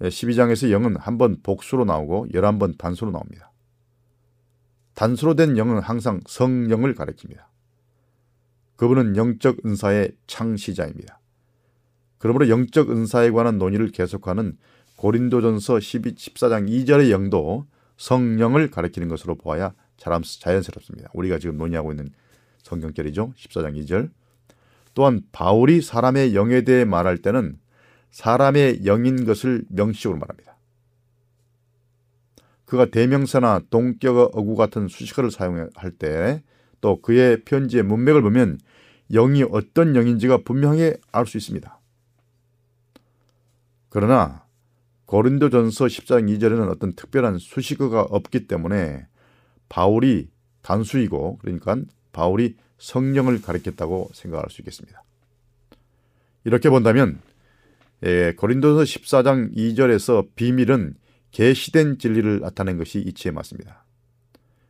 12장에서 0.00 0.70
영은 0.70 0.96
한 0.96 1.18
번 1.18 1.40
복수로 1.42 1.84
나오고 1.84 2.28
11번 2.32 2.78
단수로 2.78 3.10
나옵니다. 3.10 3.52
단수로 4.94 5.34
된 5.34 5.56
영은 5.56 5.80
항상 5.80 6.20
성령을 6.26 6.94
가리킵니다. 6.94 7.44
그분은 8.76 9.16
영적 9.16 9.64
은사의 9.64 10.12
창시자입니다. 10.26 11.20
그러므로 12.18 12.48
영적 12.48 12.90
은사에 12.90 13.30
관한 13.30 13.58
논의를 13.58 13.90
계속하는 13.90 14.58
고린도전서 15.00 15.80
12, 15.80 16.14
14장 16.14 16.68
2절의 16.68 17.10
영도 17.10 17.66
성령을 17.96 18.70
가리키는 18.70 19.08
것으로 19.08 19.34
보아야 19.34 19.72
자연스럽습니다. 19.96 21.08
우리가 21.14 21.38
지금 21.38 21.56
논의하고 21.56 21.92
있는 21.92 22.10
성경절이죠. 22.62 23.32
14장 23.34 23.82
2절. 23.82 24.10
또한 24.92 25.22
바울이 25.32 25.80
사람의 25.80 26.34
영에 26.34 26.64
대해 26.64 26.84
말할 26.84 27.18
때는 27.18 27.58
사람의 28.10 28.84
영인 28.84 29.24
것을 29.24 29.64
명식으로 29.70 30.18
말합니다. 30.18 30.58
그가 32.66 32.84
대명사나 32.84 33.62
동격어 33.70 34.32
어구 34.34 34.54
같은 34.54 34.86
수식어를 34.88 35.30
사용할 35.30 35.90
때 35.98 36.42
또 36.80 37.00
그의 37.00 37.44
편지의 37.44 37.82
문맥을 37.82 38.22
보면 38.22 38.58
영이 39.12 39.44
어떤 39.50 39.96
영인지가 39.96 40.38
분명히 40.44 40.92
알 41.12 41.26
수 41.26 41.36
있습니다. 41.36 41.80
그러나 43.88 44.44
고린도전서 45.10 45.86
14장 45.86 46.38
2절에는 46.38 46.70
어떤 46.70 46.92
특별한 46.92 47.38
수식어가 47.38 48.02
없기 48.02 48.46
때문에 48.46 49.08
바울이 49.68 50.28
단수이고 50.62 51.38
그러니까 51.38 51.78
바울이 52.12 52.54
성령을 52.78 53.42
가리켰다고 53.42 54.10
생각할 54.12 54.50
수 54.50 54.60
있겠습니다. 54.60 55.02
이렇게 56.44 56.70
본다면 56.70 57.18
예, 58.04 58.34
고린도서 58.36 58.84
14장 58.84 59.52
2절에서 59.56 60.28
비밀은 60.36 60.94
계시된 61.32 61.98
진리를 61.98 62.38
나타낸 62.38 62.78
것이 62.78 63.00
이치에 63.00 63.32
맞습니다. 63.32 63.84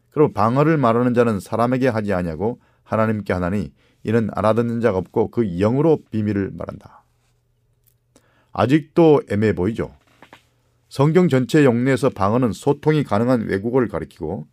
그리고 0.08 0.32
방언을 0.32 0.78
말하는 0.78 1.12
자는 1.12 1.38
사람에게 1.38 1.88
하지 1.88 2.14
아니하고 2.14 2.60
하나님께 2.82 3.34
하나니 3.34 3.74
이는 4.04 4.30
알아듣는 4.32 4.80
자가 4.80 4.96
없고 4.96 5.32
그 5.32 5.44
영으로 5.58 5.98
비밀을 6.10 6.52
말한다. 6.54 7.04
아직도 8.52 9.24
애매해 9.28 9.54
보이죠. 9.54 9.99
성경 10.90 11.28
전체 11.28 11.64
영내에서 11.64 12.10
방언은 12.10 12.52
소통이 12.52 13.04
가능한 13.04 13.42
외국어를 13.42 13.86
가리키고 13.86 14.48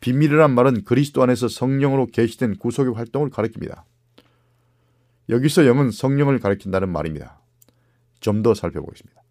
비밀이란 0.00 0.54
말은 0.54 0.84
그리스도 0.84 1.22
안에서 1.22 1.46
성령으로 1.46 2.06
계시된 2.06 2.56
구속의 2.56 2.94
활동을 2.94 3.28
가리킵니다. 3.28 3.82
여기서 5.28 5.66
영은 5.66 5.90
성령을 5.90 6.38
가리킨다는 6.38 6.90
말입니다. 6.90 7.40
좀 8.20 8.42
더 8.42 8.54
살펴보겠습니다. 8.54 9.22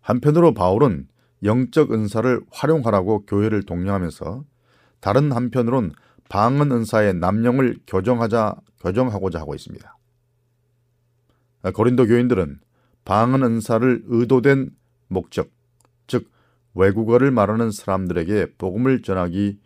한편으로 0.00 0.52
바울은 0.52 1.06
영적 1.44 1.92
은사를 1.92 2.40
활용하라고 2.50 3.24
교회를 3.26 3.62
독려하면서 3.62 4.44
다른 4.98 5.30
한편으론 5.30 5.92
방언 6.28 6.72
은사의 6.72 7.14
남용을 7.14 7.78
교정하자 7.86 8.56
교정하고자 8.80 9.38
하고 9.38 9.54
있습니다. 9.54 9.96
고린도 11.72 12.06
교인들은 12.06 12.65
방언 13.06 13.42
은사를 13.42 14.02
의도된 14.04 14.70
목적, 15.08 15.48
즉 16.06 16.30
외국어를 16.74 17.30
말하는 17.30 17.70
사람들에게 17.70 18.56
복음을 18.58 19.00
전하기 19.00 19.58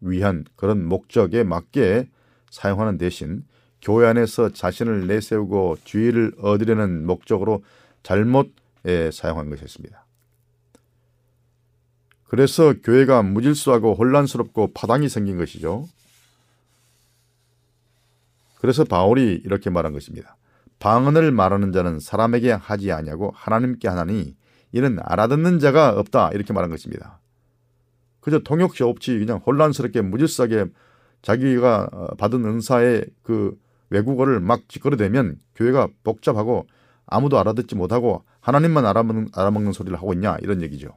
위한 0.00 0.44
그런 0.56 0.84
목적에 0.84 1.44
맞게 1.44 2.10
사용하는 2.50 2.98
대신 2.98 3.44
교회 3.80 4.06
안에서 4.06 4.50
자신을 4.50 5.06
내세우고 5.06 5.78
주의를 5.84 6.34
얻으려는 6.38 7.06
목적으로 7.06 7.64
잘못 8.02 8.52
사용한 8.84 9.48
것이었습니다. 9.50 10.04
그래서 12.26 12.74
교회가 12.82 13.22
무질서하고 13.22 13.94
혼란스럽고 13.94 14.72
파당이 14.74 15.08
생긴 15.08 15.38
것이죠. 15.38 15.86
그래서 18.58 18.82
바울이 18.82 19.42
이렇게 19.44 19.70
말한 19.70 19.92
것입니다. 19.92 20.36
방언을 20.84 21.32
말하는 21.32 21.72
자는 21.72 21.98
사람에게 21.98 22.52
하지 22.52 22.92
아니하고 22.92 23.32
하나님께 23.34 23.88
하나니 23.88 24.36
이는 24.72 24.98
알아듣는 25.00 25.58
자가 25.58 25.98
없다 25.98 26.28
이렇게 26.34 26.52
말한 26.52 26.70
것입니다. 26.70 27.20
그저 28.20 28.40
통역시 28.40 28.82
없이 28.82 29.18
그냥 29.18 29.38
혼란스럽게 29.38 30.02
무질서하게 30.02 30.66
자기가 31.22 31.88
어, 31.90 32.06
받은 32.16 32.44
은사의 32.44 33.06
그 33.22 33.58
외국어를 33.88 34.40
막 34.40 34.68
짓거려대면 34.68 35.40
교회가 35.54 35.88
복잡하고 36.02 36.66
아무도 37.06 37.38
알아듣지 37.38 37.76
못하고 37.76 38.22
하나님만 38.40 38.84
알아먹는, 38.84 39.28
알아먹는 39.32 39.72
소리를 39.72 39.96
하고 39.96 40.12
있냐 40.12 40.36
이런 40.42 40.60
얘기죠. 40.60 40.90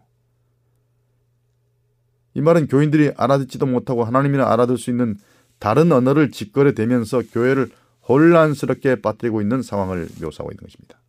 이 2.33 2.41
말은 2.41 2.67
교인들이 2.67 3.13
알아듣지도 3.15 3.65
못하고 3.67 4.03
하나님이나 4.03 4.51
알아들 4.51 4.77
수 4.77 4.89
있는 4.89 5.15
다른 5.59 5.93
언어를 5.93 6.31
짓거려대면서 6.31 7.21
교회를 7.31 7.69
혼란스럽게 8.07 9.01
빠뜨리고 9.01 9.41
있는 9.41 9.61
상황을 9.61 10.07
묘사하고 10.21 10.51
있는 10.51 10.63
것입니다. 10.63 10.99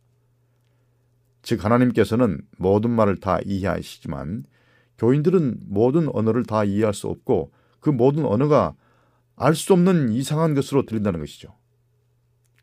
즉 1.41 1.63
하나님께서는 1.63 2.41
모든 2.57 2.89
말을 2.91 3.19
다 3.19 3.39
이해하시지만 3.45 4.43
교인들은 4.97 5.59
모든 5.61 6.09
언어를 6.13 6.43
다 6.43 6.65
이해할 6.65 6.93
수 6.93 7.07
없고 7.07 7.51
그 7.79 7.89
모든 7.89 8.25
언어가 8.25 8.75
알 9.37 9.55
수 9.55 9.71
없는 9.71 10.09
이상한 10.09 10.53
것으로 10.53 10.85
들린다는 10.85 11.21
것이죠. 11.21 11.55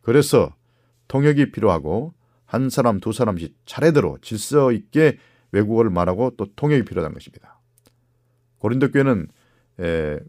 그래서 0.03 0.55
통역이 1.09 1.51
필요하고 1.53 2.12
한 2.45 2.68
사람 2.68 3.01
두 3.01 3.12
사람씩 3.12 3.57
차례대로 3.64 4.18
질서 4.20 4.70
있게 4.72 5.18
외국어를 5.53 5.91
말하고 5.91 6.34
또 6.37 6.47
통역이 6.55 6.84
필요하다는 6.84 7.14
것입니다. 7.14 7.59
고린도 8.59 8.91
교회는 8.91 9.28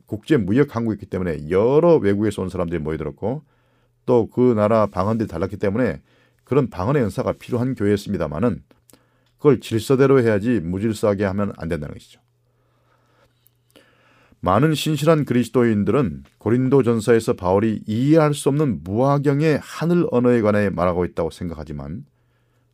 국제 0.06 0.38
무역 0.38 0.76
항구였기 0.76 1.08
때문에 1.08 1.50
여러 1.50 1.98
외국에서 1.98 2.42
온 2.42 2.50
사람들이 2.50 2.80
모여들었고 2.80 3.44
또 4.08 4.28
그 4.34 4.54
나라 4.54 4.88
방언들이 4.88 5.28
달랐기 5.28 5.58
때문에 5.58 6.02
그런 6.44 6.72
방언의 6.72 7.04
연사가 7.04 7.34
필요한 7.34 7.76
교회였습니다만은 7.76 8.64
그걸 9.38 9.60
질서대로 9.60 10.20
해야지 10.22 10.60
무질서하게 10.62 11.26
하면 11.26 11.54
안 11.58 11.68
된다는 11.68 11.94
것이죠. 11.94 12.20
많은 14.40 14.74
신실한 14.74 15.26
그리스도인들은 15.26 16.24
고린도 16.38 16.84
전서에서 16.84 17.34
바울이 17.34 17.82
이해할 17.86 18.34
수 18.34 18.50
없는 18.50 18.84
무화경의 18.84 19.60
하늘 19.62 20.08
언어에 20.12 20.42
관해 20.42 20.70
말하고 20.70 21.06
있다고 21.06 21.30
생각하지만 21.32 22.06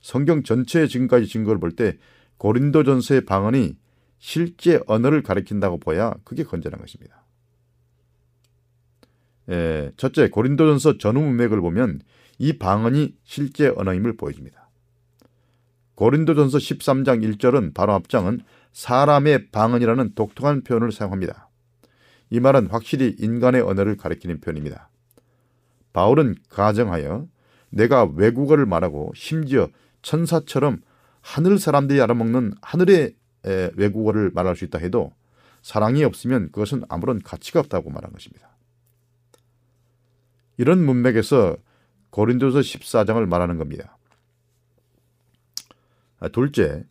성경 0.01 0.43
전체의 0.43 0.87
지금까지 0.87 1.27
증거를 1.27 1.59
볼 1.59 1.71
때 1.75 1.97
고린도 2.37 2.83
전서의 2.83 3.25
방언이 3.25 3.75
실제 4.19 4.79
언어를 4.87 5.23
가리킨다고 5.23 5.79
보야 5.79 6.13
그게 6.23 6.43
건전한 6.43 6.79
것입니다. 6.79 7.22
예, 9.49 9.91
첫째, 9.97 10.29
고린도전서 10.29 10.97
전후 10.97 11.21
문맥을 11.21 11.59
보면 11.61 12.01
이 12.39 12.57
방언이 12.57 13.15
실제 13.23 13.67
언어임을 13.75 14.17
보여줍니다. 14.17 14.69
고린도전서 15.95 16.57
13장 16.57 17.37
1절은 17.37 17.73
바로 17.73 17.93
앞장은 17.93 18.41
사람의 18.71 19.51
방언이라는 19.51 20.15
독특한 20.15 20.63
표현을 20.63 20.91
사용합니다. 20.91 21.49
이 22.29 22.39
말은 22.39 22.67
확실히 22.67 23.15
인간의 23.19 23.61
언어를 23.61 23.95
가리키는 23.97 24.41
표현입니다. 24.41 24.89
바울은 25.93 26.35
가정하여 26.49 27.27
내가 27.69 28.05
외국어를 28.05 28.65
말하고 28.65 29.11
심지어 29.15 29.67
천사처럼 30.01 30.81
하늘 31.21 31.59
사람들이 31.59 32.01
알아먹는 32.01 32.55
하늘의 32.61 33.15
외국어를 33.75 34.31
말할 34.33 34.55
수 34.55 34.65
있다 34.65 34.79
해도 34.79 35.13
사랑이 35.61 36.03
없으면 36.03 36.51
그것은 36.51 36.83
아무런 36.89 37.21
가치가 37.21 37.59
없다고 37.59 37.91
말한 37.91 38.11
것입니다. 38.11 38.52
이런 40.57 40.85
문맥에서 40.85 41.57
고린도서 42.09 42.59
14장을 42.59 43.25
말하는 43.25 43.57
겁니다. 43.57 43.97
아, 46.19 46.27
둘째, 46.29 46.85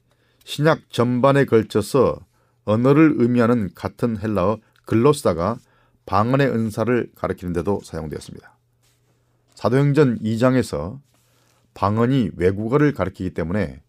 신약 0.45 0.91
전반에 0.91 1.45
걸쳐서 1.45 2.19
언어를 2.65 3.15
의미하는 3.17 3.71
같은 3.75 4.19
헬라어 4.19 4.59
글로스다가 4.85 5.59
방언의 6.07 6.49
은사를 6.49 7.13
가리키는데도 7.15 7.81
사용되었습니다. 7.85 8.59
사도행전 9.55 10.19
2장에서 10.19 11.01
방언이 11.75 12.33
외국어를 12.37 12.93
가리키기 12.93 13.31
때문에 13.31 13.83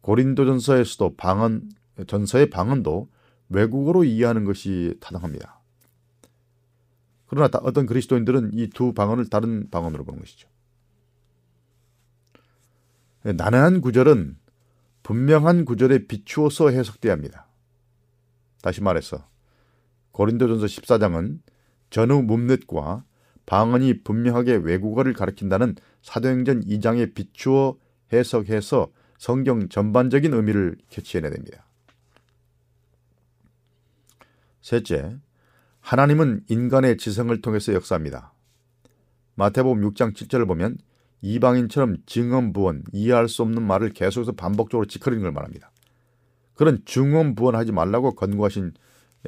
고린도전서에서도 0.00 1.14
방언 1.16 1.70
전서의 2.06 2.50
방언도 2.50 3.08
외국어로 3.48 4.04
이해하는 4.04 4.44
것이 4.44 4.94
타당합니다. 5.00 5.60
그러나 7.34 7.50
어떤 7.62 7.86
그리스도인들은 7.86 8.52
이 8.54 8.68
두 8.68 8.92
방언을 8.92 9.28
다른 9.28 9.68
방언으로 9.70 10.04
보는 10.04 10.20
것이죠. 10.20 10.48
난해한 13.22 13.80
구절은 13.80 14.36
분명한 15.02 15.64
구절에 15.64 16.06
비추어서 16.06 16.70
해석돼야 16.70 17.12
합니다. 17.12 17.46
다시 18.62 18.82
말해서 18.82 19.26
고린도전서 20.12 20.66
14장은 20.66 21.40
전후 21.90 22.22
문맥과 22.22 23.04
방언이 23.46 24.02
분명하게 24.02 24.56
외국어를 24.56 25.12
가리킨다는 25.12 25.76
사도행전 26.02 26.64
2장에 26.64 27.14
비추어 27.14 27.76
해석해서 28.12 28.90
성경 29.18 29.68
전반적인 29.68 30.32
의미를 30.32 30.76
캐치해내야 30.88 31.32
됩니다. 31.32 31.66
셋째, 34.60 35.18
하나님은 35.84 36.44
인간의 36.48 36.96
지성을 36.96 37.38
통해서 37.42 37.74
역사합니다. 37.74 38.32
마태복음 39.34 39.82
6장 39.82 40.14
7절을 40.14 40.48
보면 40.48 40.78
이방인처럼 41.20 41.96
증언부원, 42.06 42.84
이해할 42.92 43.28
수 43.28 43.42
없는 43.42 43.62
말을 43.62 43.90
계속해서 43.90 44.32
반복적으로 44.32 44.86
지켜리는 44.86 45.22
걸 45.22 45.32
말합니다. 45.32 45.70
그런 46.54 46.82
증언부원하지 46.86 47.72
말라고 47.72 48.14
권고하신 48.14 48.72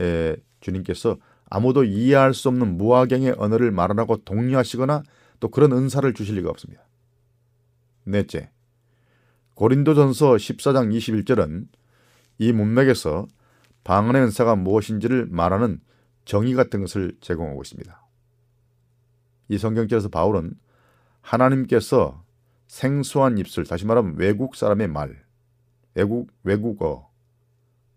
에, 0.01 0.37
주님께서 0.61 1.19
아무도 1.51 1.85
이해할 1.85 2.33
수 2.33 2.49
없는 2.49 2.79
무화경의 2.79 3.35
언어를 3.37 3.71
말하라고 3.71 4.25
독려하시거나 4.25 5.03
또 5.41 5.49
그런 5.51 5.73
은사를 5.73 6.11
주실 6.15 6.37
리가 6.37 6.49
없습니다. 6.49 6.83
넷째, 8.05 8.49
고린도전서 9.57 10.37
14장 10.37 10.97
21절은 10.97 11.67
이 12.39 12.53
문맥에서 12.53 13.27
방언의 13.85 14.23
은사가 14.23 14.57
무엇인지를 14.57 15.27
말하는 15.29 15.81
정의 16.27 16.55
같은 16.55 16.81
것을 16.83 17.17
제공하고 17.21 17.63
있습니다. 17.63 18.07
이 19.49 19.59
성경절에서 19.59 20.09
바울은 20.11 20.55
하나님께서 21.23 22.23
생소한 22.67 23.39
입술, 23.39 23.65
다시 23.65 23.87
말하면 23.87 24.17
외국 24.17 24.57
사람의 24.57 24.89
말, 24.89 25.25
외국, 25.95 26.31
외국어, 26.43 27.11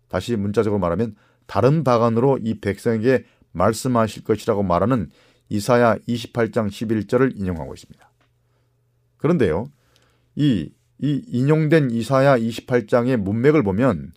다시 0.08 0.36
문자적으로 0.36 0.78
말하면 0.78 1.16
다른 1.46 1.84
방언으로 1.84 2.38
이 2.42 2.60
백성에게 2.60 3.24
말씀하실 3.52 4.24
것이라고 4.24 4.62
말하는 4.62 5.10
이사야 5.48 5.96
28장 5.96 6.68
11절을 6.68 7.36
인용하고 7.36 7.74
있습니다. 7.74 8.10
그런데요, 9.16 9.66
이, 10.36 10.72
이 10.98 11.22
인용된 11.26 11.90
이사야 11.90 12.38
28장의 12.38 13.16
문맥을 13.16 13.64
보면 13.64 14.12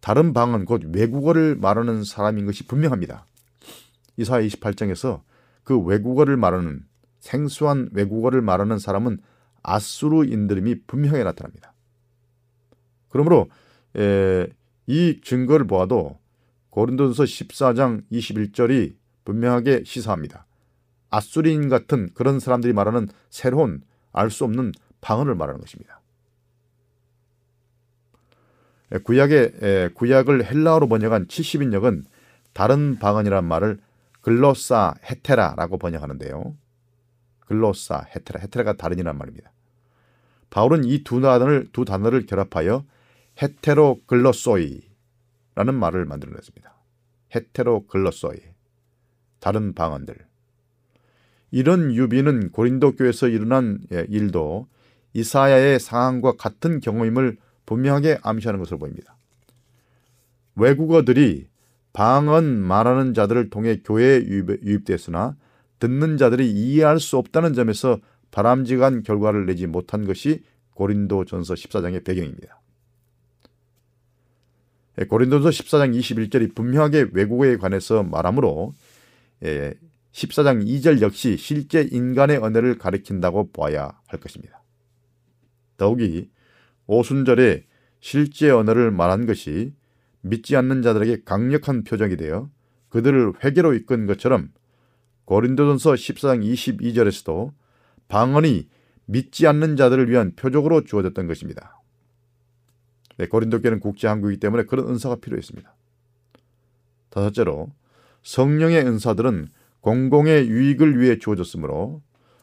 다른 0.00 0.32
방언 0.32 0.64
곧 0.64 0.82
외국어를 0.92 1.56
말하는 1.56 2.04
사람인 2.04 2.46
것이 2.46 2.66
분명합니다. 2.66 3.26
이사야 4.16 4.46
28장에서 4.46 5.22
그 5.64 5.78
외국어를 5.78 6.36
말하는 6.36 6.84
생소한 7.20 7.88
외국어를 7.92 8.40
말하는 8.40 8.78
사람은 8.78 9.18
아수르인들임이 9.62 10.82
분명하게 10.86 11.24
나타납니다. 11.24 11.74
그러므로 13.08 13.48
에, 13.96 14.46
이 14.86 15.20
증거를 15.22 15.66
보아도 15.66 16.18
고린도서 16.70 17.24
14장 17.24 18.02
21절이 18.10 18.94
분명하게 19.24 19.82
시사합니다. 19.84 20.46
아수리인 21.10 21.68
같은 21.68 22.08
그런 22.14 22.38
사람들이 22.38 22.72
말하는 22.72 23.08
새로운 23.30 23.82
알 24.12 24.30
수 24.30 24.44
없는 24.44 24.72
방언을 25.00 25.34
말하는 25.34 25.60
것입니다. 25.60 26.00
구약의 29.04 29.92
구약을 29.94 30.44
헬라어로 30.50 30.88
번역한 30.88 31.26
70인역은 31.26 32.04
다른 32.52 32.98
방언이란 32.98 33.44
말을 33.44 33.78
글로사 34.20 34.94
헤테라라고 35.04 35.78
번역하는데요. 35.78 36.56
글로사 37.40 38.04
헤테라 38.14 38.40
헤테라가 38.40 38.74
다른이란 38.74 39.16
말입니다. 39.16 39.52
바울은 40.50 40.84
이 40.84 41.02
두 41.04 41.20
단어를 41.20 41.68
두 41.72 41.84
단어를 41.84 42.26
결합하여 42.26 42.84
ἑτερόγλωσσοι라는 43.42 45.74
말을 45.74 46.04
만들어냈습니다. 46.06 46.74
ἑτερόγλωσσοι 47.34 48.38
다른 49.40 49.74
방언들 49.74 50.16
이런 51.50 51.94
유비는 51.94 52.50
고린도 52.50 52.96
교회에서 52.96 53.28
일어난 53.28 53.78
예, 53.92 54.06
일도 54.08 54.66
이사야의 55.14 55.78
상황과 55.80 56.32
같은 56.36 56.80
경험임을 56.80 57.36
분명하게 57.68 58.18
암시하는 58.22 58.58
것으로 58.58 58.78
보입니다. 58.78 59.16
외국어들이 60.56 61.48
방언 61.92 62.60
말하는 62.62 63.12
자들을 63.12 63.50
통해 63.50 63.80
교회에 63.84 64.22
유입됐으나 64.22 65.36
듣는 65.78 66.16
자들이 66.16 66.50
이해할 66.50 66.98
수 66.98 67.18
없다는 67.18 67.52
점에서 67.52 67.98
바람직한 68.30 69.02
결과를 69.02 69.46
내지 69.46 69.66
못한 69.66 70.06
것이 70.06 70.42
고린도 70.74 71.26
전서 71.26 71.54
14장의 71.54 72.04
배경입니다. 72.04 72.60
예, 75.00 75.04
고린도서 75.04 75.50
14장 75.50 75.96
21절이 75.96 76.54
분명하게 76.54 77.08
외국어에 77.12 77.56
관해서 77.56 78.02
말하므로 78.02 78.72
14장 79.42 80.66
예, 80.66 80.78
2절 80.78 81.02
역시 81.02 81.36
실제 81.36 81.82
인간의 81.82 82.38
언어를 82.38 82.78
가리킨다고 82.78 83.52
봐야 83.52 83.92
할 84.06 84.20
것입니다. 84.20 84.62
더욱이 85.76 86.30
오순절에 86.88 87.64
실제 88.00 88.50
언어를 88.50 88.90
말한 88.90 89.26
것이 89.26 89.72
믿지 90.22 90.56
않는 90.56 90.82
자들에게 90.82 91.22
강력한 91.24 91.84
표적이 91.84 92.16
되어 92.16 92.50
그들을 92.88 93.34
회개로 93.44 93.74
이끈 93.74 94.06
것처럼 94.06 94.50
고린도전서 95.26 95.92
14장 95.92 96.42
22절에서도 96.42 97.52
방언이 98.08 98.68
믿지 99.04 99.46
않는 99.46 99.76
자들을 99.76 100.10
위한 100.10 100.32
표적으로 100.34 100.84
주어졌던 100.84 101.26
것입니다. 101.26 101.80
네, 103.18 103.26
고린도 103.26 103.60
교는 103.60 103.80
국제 103.80 104.08
항구이기 104.08 104.40
때문에 104.40 104.64
그런 104.64 104.88
은사가 104.88 105.16
필요했습니다. 105.16 105.74
다섯째로 107.10 107.70
성령의 108.22 108.86
은사들은 108.86 109.48
공공의 109.80 110.48
유익을 110.48 111.00
위해 111.00 111.18
주어졌으므로 111.18 112.02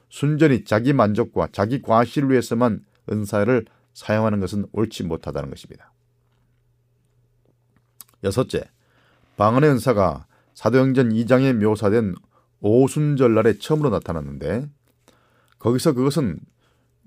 순전히 0.10 0.64
자기 0.64 0.94
만족과 0.94 1.50
자기 1.52 1.82
과실을 1.82 2.30
위해서만 2.30 2.84
은사를 3.12 3.66
사용하는 3.96 4.40
것은 4.42 4.66
옳지 4.74 5.06
못하다는 5.06 5.50
것입니다. 5.50 5.92
여섯째, 8.24 8.70
방언의 9.38 9.72
은사가 9.72 10.28
사도행전 10.54 11.10
2장에 11.10 11.54
묘사된 11.54 12.16
오순절날에 12.60 13.58
처음으로 13.58 13.90
나타났는데 13.90 14.70
거기서 15.60 15.94
그것은 15.94 16.40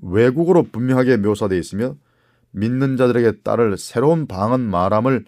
외국어로 0.01 0.65
분명하게 0.65 1.19
묘사되어 1.19 1.59
있으며 1.59 1.97
믿는 2.53 2.97
자들에게 2.97 3.43
따를 3.43 3.77
새로운 3.77 4.27
방언 4.27 4.61
말함을 4.63 5.27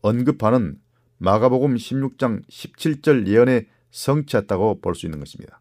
언급하는 0.00 0.78
마가복음 1.18 1.74
16장 1.76 2.44
17절 2.48 3.26
예언에 3.26 3.68
성취했다고 3.90 4.80
볼 4.80 4.94
수 4.94 5.06
있는 5.06 5.18
것입니다. 5.18 5.60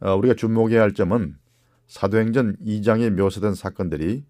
어, 0.00 0.14
우리가 0.16 0.34
주목해야 0.34 0.82
할 0.82 0.92
점은 0.92 1.38
사도행전 1.86 2.56
2장에 2.64 3.10
묘사된 3.10 3.54
사건들이 3.54 4.24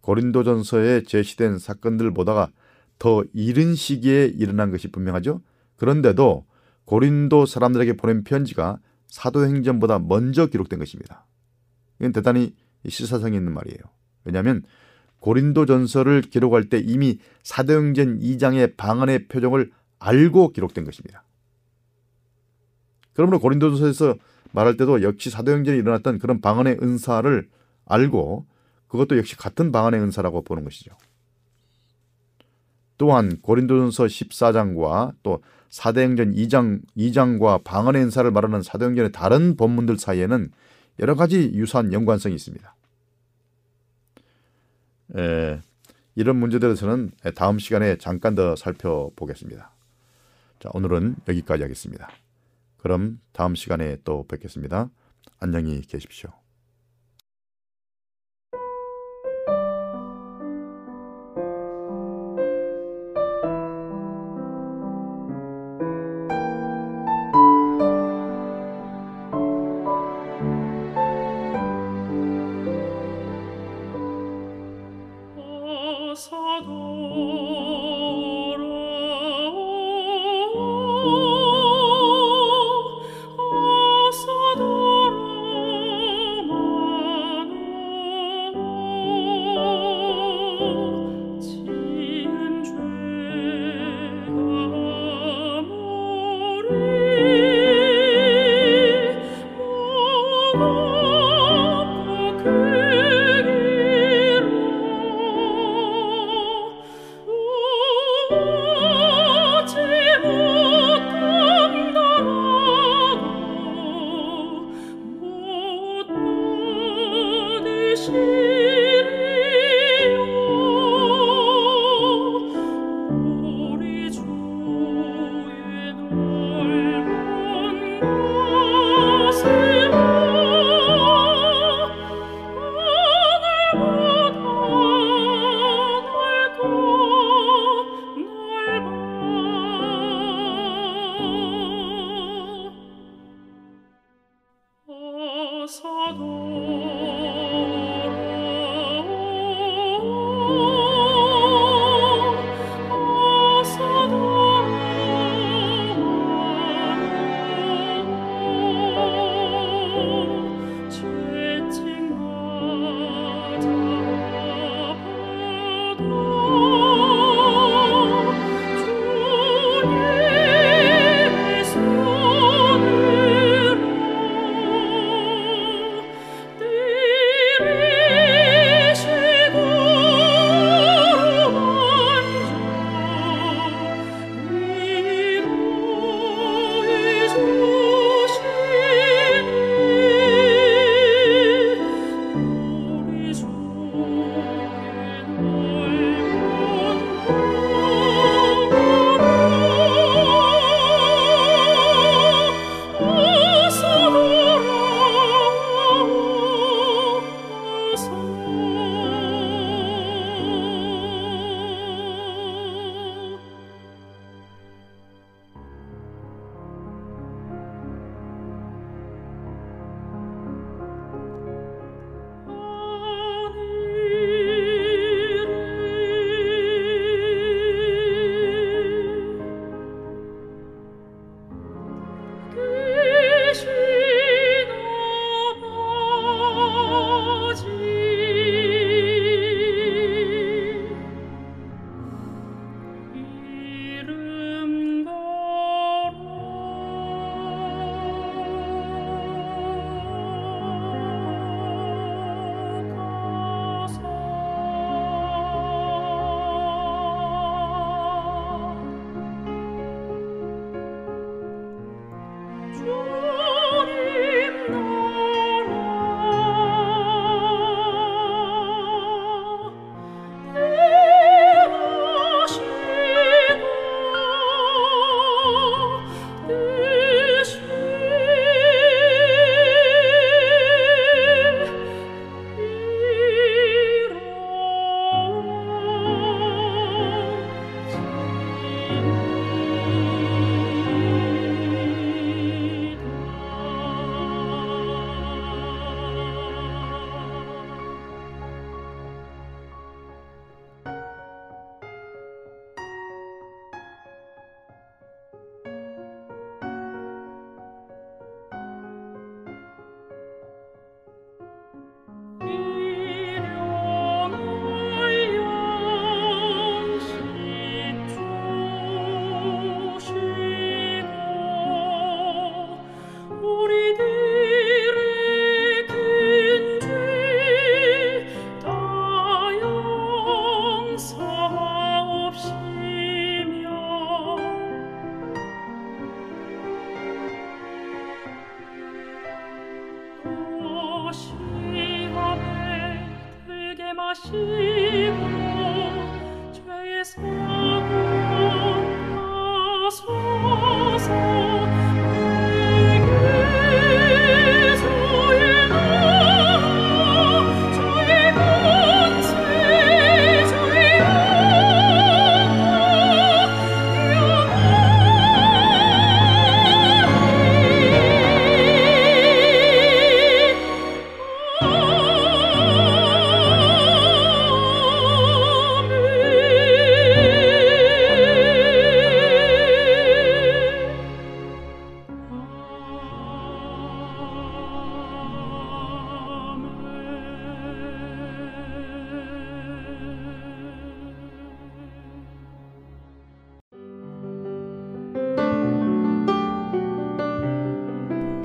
고린도전서에 0.00 1.02
제시된 1.04 1.58
사건들보다가 1.58 2.50
더 2.98 3.24
이른 3.32 3.74
시기에 3.74 4.26
일어난 4.26 4.70
것이 4.70 4.88
분명하죠. 4.88 5.40
그런데도 5.76 6.46
고린도 6.84 7.46
사람들에게 7.46 7.94
보낸 7.96 8.24
편지가 8.24 8.78
사도행전보다 9.06 10.00
먼저 10.00 10.46
기록된 10.46 10.78
것입니다. 10.78 11.26
이건 11.98 12.12
대단히 12.12 12.54
시사성이 12.86 13.36
있는 13.36 13.52
말이에요. 13.52 13.78
왜냐하면 14.24 14.62
고린도 15.20 15.66
전서를 15.66 16.20
기록할 16.22 16.68
때 16.68 16.78
이미 16.78 17.18
사도행전 17.42 18.18
2장의 18.18 18.76
방언의 18.76 19.28
표정을 19.28 19.70
알고 19.98 20.52
기록된 20.52 20.84
것입니다. 20.84 21.24
그러므로 23.14 23.38
고린도전서에서 23.38 24.16
말할 24.54 24.76
때도 24.76 25.02
역시 25.02 25.30
사도행전에 25.30 25.76
일어났던 25.76 26.20
그런 26.20 26.40
방언의 26.40 26.78
은사를 26.80 27.48
알고 27.86 28.46
그것도 28.86 29.18
역시 29.18 29.36
같은 29.36 29.72
방언의 29.72 30.00
은사라고 30.00 30.42
보는 30.42 30.62
것이죠. 30.62 30.96
또한 32.96 33.40
고린도전서 33.42 34.04
14장과 34.04 35.14
또 35.24 35.42
사도행전 35.70 36.34
2장 36.34 36.82
2장과 36.96 37.64
방언의 37.64 38.04
은사를 38.04 38.30
말하는 38.30 38.62
사도행전의 38.62 39.10
다른 39.10 39.56
본문들 39.56 39.98
사이에는 39.98 40.52
여러 41.00 41.16
가지 41.16 41.50
유사한 41.54 41.92
연관성이 41.92 42.36
있습니다. 42.36 42.74
에, 45.16 45.60
이런 46.14 46.36
문제들에서는 46.36 47.10
다음 47.34 47.58
시간에 47.58 47.98
잠깐 47.98 48.36
더 48.36 48.54
살펴보겠습니다. 48.54 49.72
자, 50.60 50.70
오늘은 50.72 51.16
여기까지 51.26 51.64
하겠습니다. 51.64 52.08
그럼 52.84 53.18
다음 53.32 53.54
시간에 53.54 53.96
또 54.04 54.26
뵙겠습니다. 54.26 54.90
안녕히 55.40 55.80
계십시오. 55.80 56.43